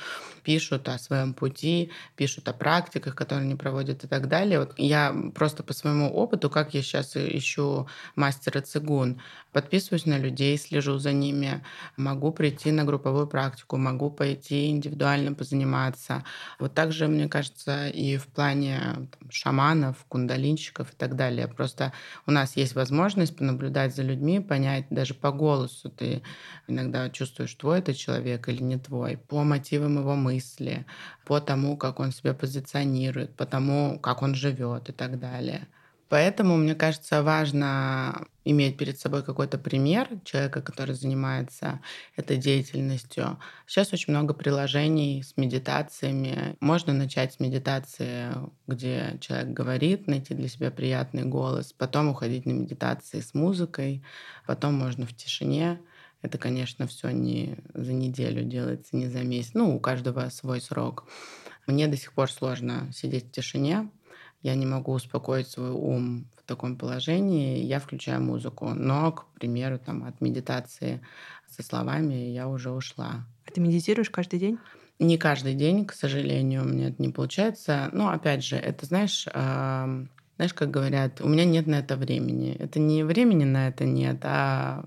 [0.43, 4.61] пишут о своем пути, пишут о практиках, которые они проводят и так далее.
[4.61, 9.21] Вот я просто по своему опыту, как я сейчас ищу мастера цигун,
[9.53, 11.63] подписываюсь на людей, слежу за ними,
[11.99, 16.25] могу прийти на групповую практику, могу пойти индивидуально позаниматься.
[16.59, 21.49] Вот также, мне кажется, и в плане там, шаманов, кундалинщиков и так далее.
[21.49, 21.93] Просто
[22.27, 25.91] у нас есть возможность понаблюдать за людьми, понять даже по голосу.
[25.91, 26.23] Ты
[26.67, 30.87] иногда чувствуешь, твой это человек или не твой, по мотивам его мысли,
[31.25, 35.69] по тому, как он себя позиционирует, по тому, как он живет и так далее.
[36.09, 41.81] Поэтому, мне кажется, важно иметь перед собой какой-то пример человека, который занимается
[42.17, 43.39] этой деятельностью.
[43.67, 46.57] Сейчас очень много приложений с медитациями.
[46.61, 48.29] Можно начать с медитации,
[48.67, 54.03] где человек говорит, найти для себя приятный голос, потом уходить на медитации с музыкой,
[54.47, 55.79] потом можно в тишине.
[56.23, 59.51] Это, конечно, все не за неделю делается, не за месяц.
[59.55, 61.07] Ну, у каждого свой срок.
[61.67, 63.91] Мне до сих пор сложно сидеть в тишине,
[64.43, 68.71] я не могу успокоить свой ум в таком положении, я включаю музыку.
[68.75, 71.01] Но, к примеру, там, от медитации
[71.49, 73.27] со словами я уже ушла.
[73.47, 74.59] А ты медитируешь каждый день?
[74.99, 77.89] Не каждый день, к сожалению, у меня это не получается.
[77.93, 82.55] Но, опять же, это, знаешь, э, знаешь, как говорят, у меня нет на это времени.
[82.55, 84.85] Это не времени на это нет, а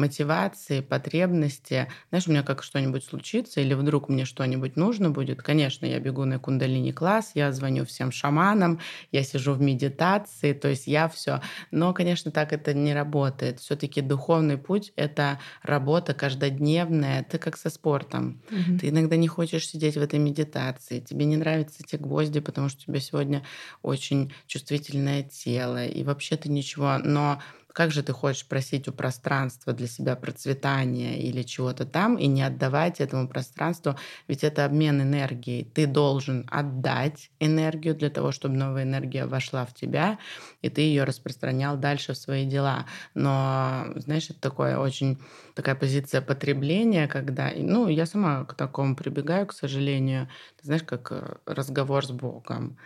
[0.00, 1.88] мотивации, потребности.
[2.08, 6.24] Знаешь, у меня как что-нибудь случится, или вдруг мне что-нибудь нужно будет, конечно, я бегу
[6.24, 8.80] на кундалини-класс, я звоню всем шаманам,
[9.12, 11.40] я сижу в медитации, то есть я все.
[11.70, 13.60] Но, конечно, так это не работает.
[13.60, 17.24] Все-таки духовный путь— это работа каждодневная.
[17.24, 18.42] Ты как со спортом.
[18.50, 18.78] Угу.
[18.78, 22.82] Ты иногда не хочешь сидеть в этой медитации, тебе не нравятся эти гвозди, потому что
[22.82, 23.44] у тебя сегодня
[23.82, 26.98] очень чувствительное тело, и вообще ты ничего.
[26.98, 27.40] Но
[27.72, 32.42] как же ты хочешь просить у пространства для себя процветания или чего-то там и не
[32.42, 33.96] отдавать этому пространству?
[34.28, 35.64] Ведь это обмен энергией.
[35.64, 40.18] Ты должен отдать энергию для того, чтобы новая энергия вошла в тебя,
[40.62, 42.86] и ты ее распространял дальше в свои дела.
[43.14, 45.18] Но, знаешь, это такое очень
[45.54, 50.28] такая позиция потребления, когда, ну, я сама к такому прибегаю, к сожалению.
[50.60, 52.78] Ты знаешь, как э, разговор с Богом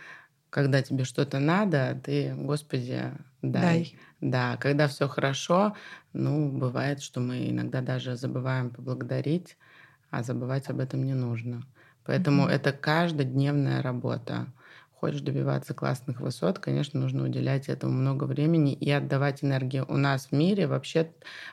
[0.55, 3.11] когда тебе что-то надо, ты, Господи,
[3.43, 3.61] дай.
[3.61, 3.99] дай.
[4.25, 5.77] Да, когда все хорошо,
[6.15, 9.59] ну, бывает, что мы иногда даже забываем поблагодарить,
[10.11, 11.63] а забывать об этом не нужно.
[12.07, 12.51] Поэтому mm-hmm.
[12.51, 14.47] это каждодневная работа
[15.05, 19.85] хочешь добиваться классных высот, конечно, нужно уделять этому много времени и отдавать энергию.
[19.87, 21.11] У нас в мире вообще,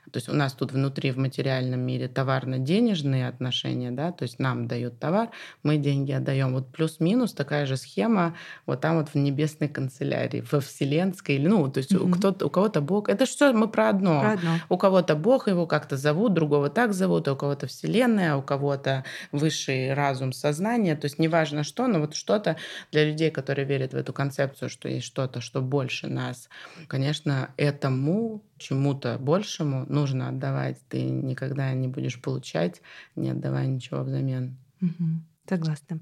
[0.10, 4.70] то есть у нас тут внутри в материальном мире товарно-денежные отношения, да, то есть нам
[4.70, 5.32] дают товар,
[5.64, 6.54] мы деньги отдаем.
[6.54, 11.80] Вот плюс-минус такая же схема вот там вот в небесной канцелярии, во вселенской, ну, то
[11.80, 12.12] есть mm-hmm.
[12.14, 14.22] кто-то, у кого-то Бог, это все мы про одно.
[14.22, 14.52] про одно.
[14.70, 18.42] У кого-то Бог его как-то зовут, другого так зовут, а у кого-то вселенная, а у
[18.42, 22.56] кого-то высший разум, сознание, то есть неважно что, но вот что-то
[22.94, 26.50] для людей, которые верят в эту концепцию, что есть что-то, что больше нас,
[26.88, 30.78] конечно, этому чему-то большему нужно отдавать.
[30.90, 32.82] Ты никогда не будешь получать,
[33.16, 34.58] не отдавая ничего взамен.
[34.82, 35.06] Угу.
[35.50, 36.00] Согласна.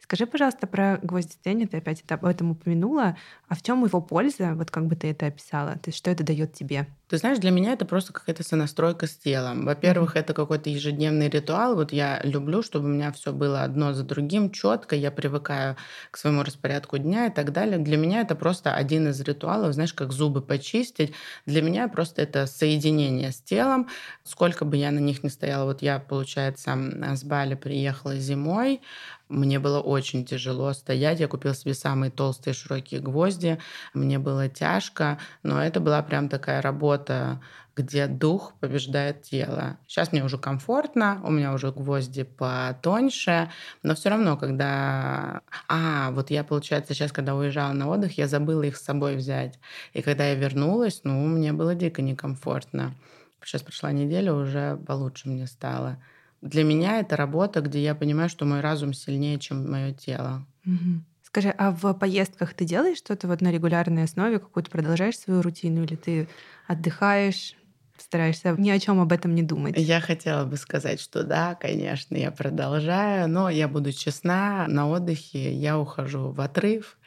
[0.00, 3.16] Скажи, пожалуйста, про гвоздидение, ты опять об этом упомянула.
[3.48, 4.54] А в чем его польза?
[4.54, 5.74] Вот как бы ты это описала?
[5.74, 6.86] То есть что это дает тебе?
[7.10, 9.64] Ты знаешь, для меня это просто какая-то сонастройка с телом.
[9.64, 11.74] Во-первых, это какой-то ежедневный ритуал.
[11.74, 14.94] Вот я люблю, чтобы у меня все было одно за другим, четко.
[14.94, 15.76] Я привыкаю
[16.12, 17.78] к своему распорядку дня и так далее.
[17.78, 21.12] Для меня это просто один из ритуалов, знаешь, как зубы почистить.
[21.46, 23.88] Для меня просто это соединение с телом.
[24.22, 26.78] Сколько бы я на них ни стояла, вот я, получается,
[27.16, 28.82] с Бали приехала зимой,
[29.30, 31.20] Мне было очень тяжело стоять.
[31.20, 33.58] Я купил себе самые толстые широкие гвозди.
[33.94, 37.40] Мне было тяжко, но это была прям такая работа
[37.76, 39.78] где дух побеждает тело.
[39.86, 43.50] Сейчас мне уже комфортно, у меня уже гвозди потоньше,
[43.82, 45.40] но все равно, когда...
[45.68, 49.58] А, вот я, получается, сейчас, когда уезжала на отдых, я забыла их с собой взять.
[49.92, 52.94] И когда я вернулась, ну, мне было дико некомфортно.
[53.42, 56.02] Сейчас прошла неделя, уже получше мне стало.
[56.42, 60.46] Для меня это работа, где я понимаю, что мой разум сильнее, чем мое тело.
[60.64, 61.02] Угу.
[61.22, 65.84] Скажи, а в поездках ты делаешь что-то вот на регулярной основе, какую-то продолжаешь свою рутину,
[65.84, 66.28] или ты
[66.66, 67.54] отдыхаешь,
[67.96, 69.74] стараешься ни о чем об этом не думать.
[69.76, 75.52] Я хотела бы сказать, что да, конечно, я продолжаю, но я буду честна, на отдыхе
[75.52, 76.98] я ухожу в отрыв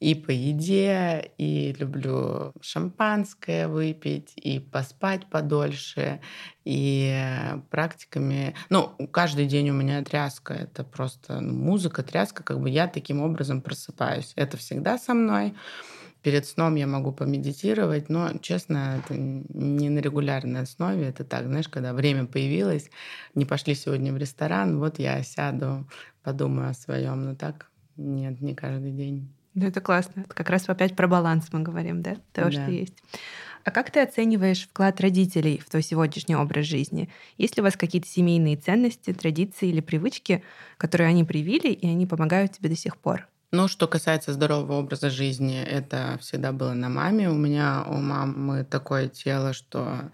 [0.00, 6.20] и по еде, и люблю шампанское выпить, и поспать подольше,
[6.64, 7.14] и
[7.70, 8.54] практиками.
[8.68, 13.22] Ну, каждый день у меня тряска, это просто ну, музыка, тряска, как бы я таким
[13.22, 14.32] образом просыпаюсь.
[14.36, 15.54] Это всегда со мной
[16.26, 21.06] перед сном я могу помедитировать, но, честно, это не на регулярной основе.
[21.06, 22.90] Это так, знаешь, когда время появилось,
[23.36, 25.88] не пошли сегодня в ресторан, вот я сяду,
[26.24, 27.24] подумаю о своем.
[27.24, 29.32] Но так нет, не каждый день.
[29.56, 30.20] Ну, это классно.
[30.20, 32.16] Это как раз опять про баланс мы говорим, да?
[32.34, 32.50] То, да.
[32.52, 32.94] что есть.
[33.64, 37.08] А как ты оцениваешь вклад родителей в твой сегодняшний образ жизни?
[37.38, 40.44] Есть ли у вас какие-то семейные ценности, традиции или привычки,
[40.76, 43.28] которые они привили, и они помогают тебе до сих пор?
[43.52, 47.30] Ну, что касается здорового образа жизни, это всегда было на маме.
[47.30, 50.10] У меня у мамы такое тело, что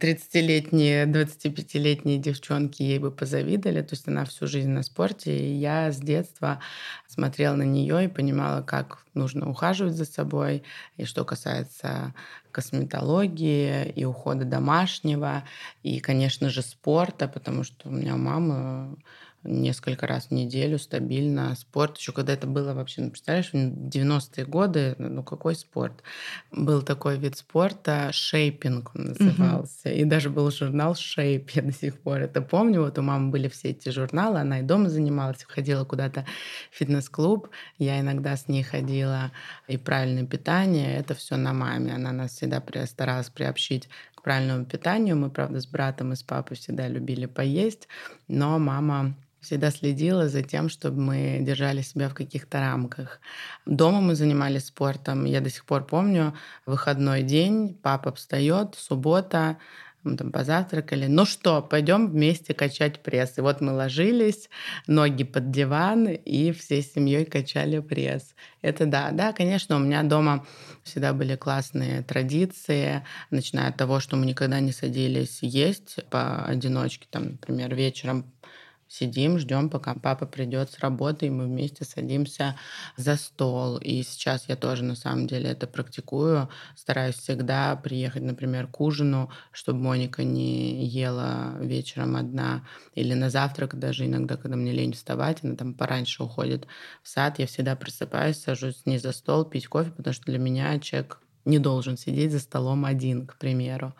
[0.00, 3.80] 30-летние, 25-летние девчонки ей бы позавидовали.
[3.80, 5.34] То есть она всю жизнь на спорте.
[5.36, 6.60] И я с детства
[7.06, 10.62] смотрела на нее и понимала, как нужно ухаживать за собой.
[10.98, 12.14] И что касается
[12.50, 15.44] косметологии и ухода домашнего,
[15.82, 18.96] и, конечно же, спорта, потому что у меня у мамы
[19.44, 21.54] несколько раз в неделю стабильно.
[21.54, 26.02] Спорт, еще когда это было вообще, ну, представляешь, в 90-е годы, ну какой спорт?
[26.50, 29.88] Был такой вид спорта, шейпинг он назывался.
[29.88, 29.96] Угу.
[29.96, 32.82] И даже был журнал «Шейп», я до сих пор это помню.
[32.82, 36.24] Вот у мамы были все эти журналы, она и дома занималась, ходила куда-то
[36.70, 37.48] в фитнес-клуб.
[37.78, 39.32] Я иногда с ней ходила.
[39.68, 41.94] И правильное питание, это все на маме.
[41.94, 43.88] Она нас всегда старалась приобщить
[44.24, 45.16] правильному питанию.
[45.16, 47.86] Мы, правда, с братом и с папой всегда любили поесть,
[48.26, 49.14] но мама
[49.44, 53.20] всегда следила за тем, чтобы мы держали себя в каких-то рамках.
[53.66, 55.26] Дома мы занимались спортом.
[55.26, 56.34] Я до сих пор помню,
[56.66, 59.58] выходной день, папа встает, суббота,
[60.04, 61.06] мы там позавтракали.
[61.06, 63.38] Ну что, пойдем вместе качать пресс.
[63.38, 64.48] И вот мы ложились,
[64.86, 68.34] ноги под диван, и всей семьей качали пресс.
[68.62, 70.46] Это да, да, конечно, у меня дома
[70.82, 77.32] всегда были классные традиции, начиная от того, что мы никогда не садились есть поодиночке, там,
[77.32, 78.33] например, вечером
[78.94, 82.56] сидим, ждем, пока папа придет с работы, и мы вместе садимся
[82.96, 83.78] за стол.
[83.78, 86.48] И сейчас я тоже на самом деле это практикую.
[86.76, 92.66] Стараюсь всегда приехать, например, к ужину, чтобы Моника не ела вечером одна.
[92.94, 96.66] Или на завтрак даже иногда, когда мне лень вставать, она там пораньше уходит
[97.02, 100.38] в сад, я всегда просыпаюсь, сажусь с ней за стол, пить кофе, потому что для
[100.38, 103.94] меня человек не должен сидеть за столом один, к примеру.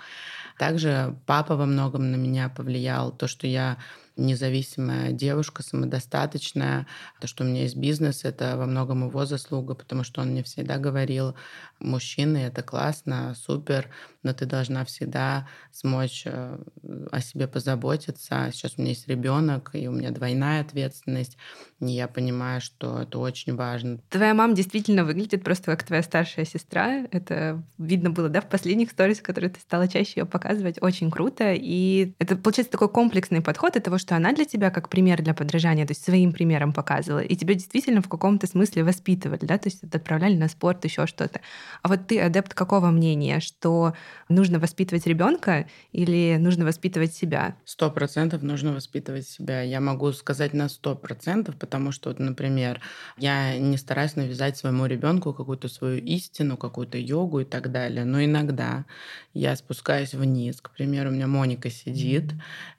[0.59, 3.12] Также папа во многом на меня повлиял.
[3.12, 3.78] То, что я
[4.17, 6.87] независимая девушка, самодостаточная.
[7.21, 10.43] То, что у меня есть бизнес, это во многом его заслуга, потому что он мне
[10.43, 11.35] всегда говорил,
[11.85, 13.91] мужчины, это классно, супер,
[14.22, 16.59] но ты должна всегда смочь э,
[17.12, 18.51] о себе позаботиться.
[18.53, 21.37] Сейчас у меня есть ребенок, и у меня двойная ответственность,
[21.80, 23.99] и я понимаю, что это очень важно.
[24.09, 27.07] Твоя мама действительно выглядит просто как твоя старшая сестра.
[27.11, 30.80] Это видно было, да, в последних сторис, которые ты стала чаще ее показывать.
[30.80, 31.53] Очень круто.
[31.55, 35.35] И это, получается, такой комплексный подход от того, что она для тебя как пример для
[35.35, 39.68] подражания, то есть своим примером показывала, и тебя действительно в каком-то смысле воспитывали, да, то
[39.68, 41.41] есть отправляли на спорт, еще что-то.
[41.83, 43.95] А вот ты адепт какого мнения, что
[44.29, 47.57] нужно воспитывать ребенка или нужно воспитывать себя?
[47.64, 49.62] Сто процентов нужно воспитывать себя.
[49.62, 52.83] Я могу сказать на сто процентов, потому что, вот, например,
[53.16, 58.05] я не стараюсь навязать своему ребенку какую-то свою истину, какую-то йогу и так далее.
[58.05, 58.85] Но иногда
[59.33, 60.61] я спускаюсь вниз.
[60.61, 62.35] К примеру, у меня Моника сидит,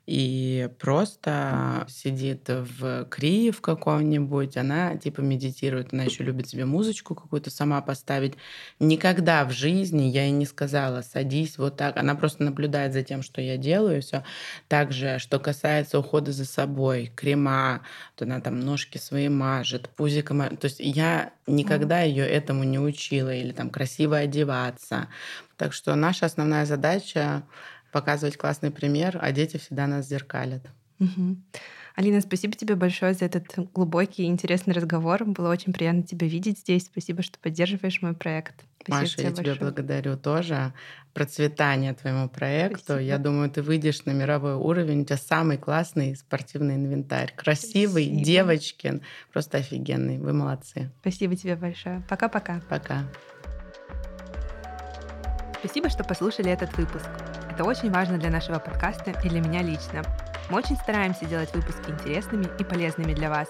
[0.06, 7.16] и просто сидит в крии в каком-нибудь, она типа медитирует, она еще любит себе музычку
[7.16, 8.36] какую-то сама поставить.
[8.80, 11.96] Никогда в жизни я ей не сказала, садись вот так.
[11.96, 14.24] Она просто наблюдает за тем, что я делаю, все.
[14.68, 17.84] Также, что касается ухода за собой, крема,
[18.16, 20.58] то она там ножки свои мажет, пузиком.
[20.58, 25.08] То есть я никогда ее этому не учила или там красиво одеваться.
[25.56, 27.44] Так что наша основная задача
[27.94, 30.66] показывать классный пример, а дети всегда нас зеркалят.
[31.00, 31.38] Угу.
[31.96, 35.24] Алина, спасибо тебе большое за этот глубокий и интересный разговор.
[35.24, 36.86] Было очень приятно тебя видеть здесь.
[36.86, 38.66] Спасибо, что поддерживаешь мой проект.
[38.82, 39.56] Спасибо Маша, я большое.
[39.56, 40.74] тебя благодарю тоже.
[41.14, 42.84] Процветание твоему проекту.
[42.84, 43.00] Спасибо.
[43.00, 45.02] Я думаю, ты выйдешь на мировой уровень.
[45.02, 47.34] У тебя самый классный спортивный инвентарь.
[47.34, 48.26] Красивый, Спасибо.
[48.26, 49.02] девочкин.
[49.32, 50.18] Просто офигенный.
[50.18, 50.92] Вы молодцы.
[51.00, 52.04] Спасибо тебе большое.
[52.10, 52.62] Пока-пока.
[52.70, 53.10] Пока.
[55.60, 57.08] Спасибо, что послушали этот выпуск.
[57.50, 60.04] Это очень важно для нашего подкаста и для меня лично.
[60.50, 63.48] Мы очень стараемся делать выпуски интересными и полезными для вас.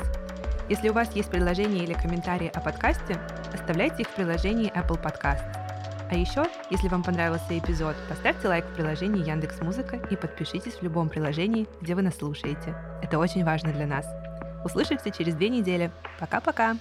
[0.70, 3.20] Если у вас есть предложения или комментарии о подкасте,
[3.54, 5.44] оставляйте их в приложении Apple Podcast.
[6.10, 10.84] А еще, если вам понравился эпизод, поставьте лайк в приложении Яндекс Музыка и подпишитесь в
[10.84, 12.76] любом приложении, где вы нас слушаете.
[13.02, 14.08] Это очень важно для нас.
[14.64, 15.92] Услышимся через две недели.
[16.20, 16.78] Пока-пока!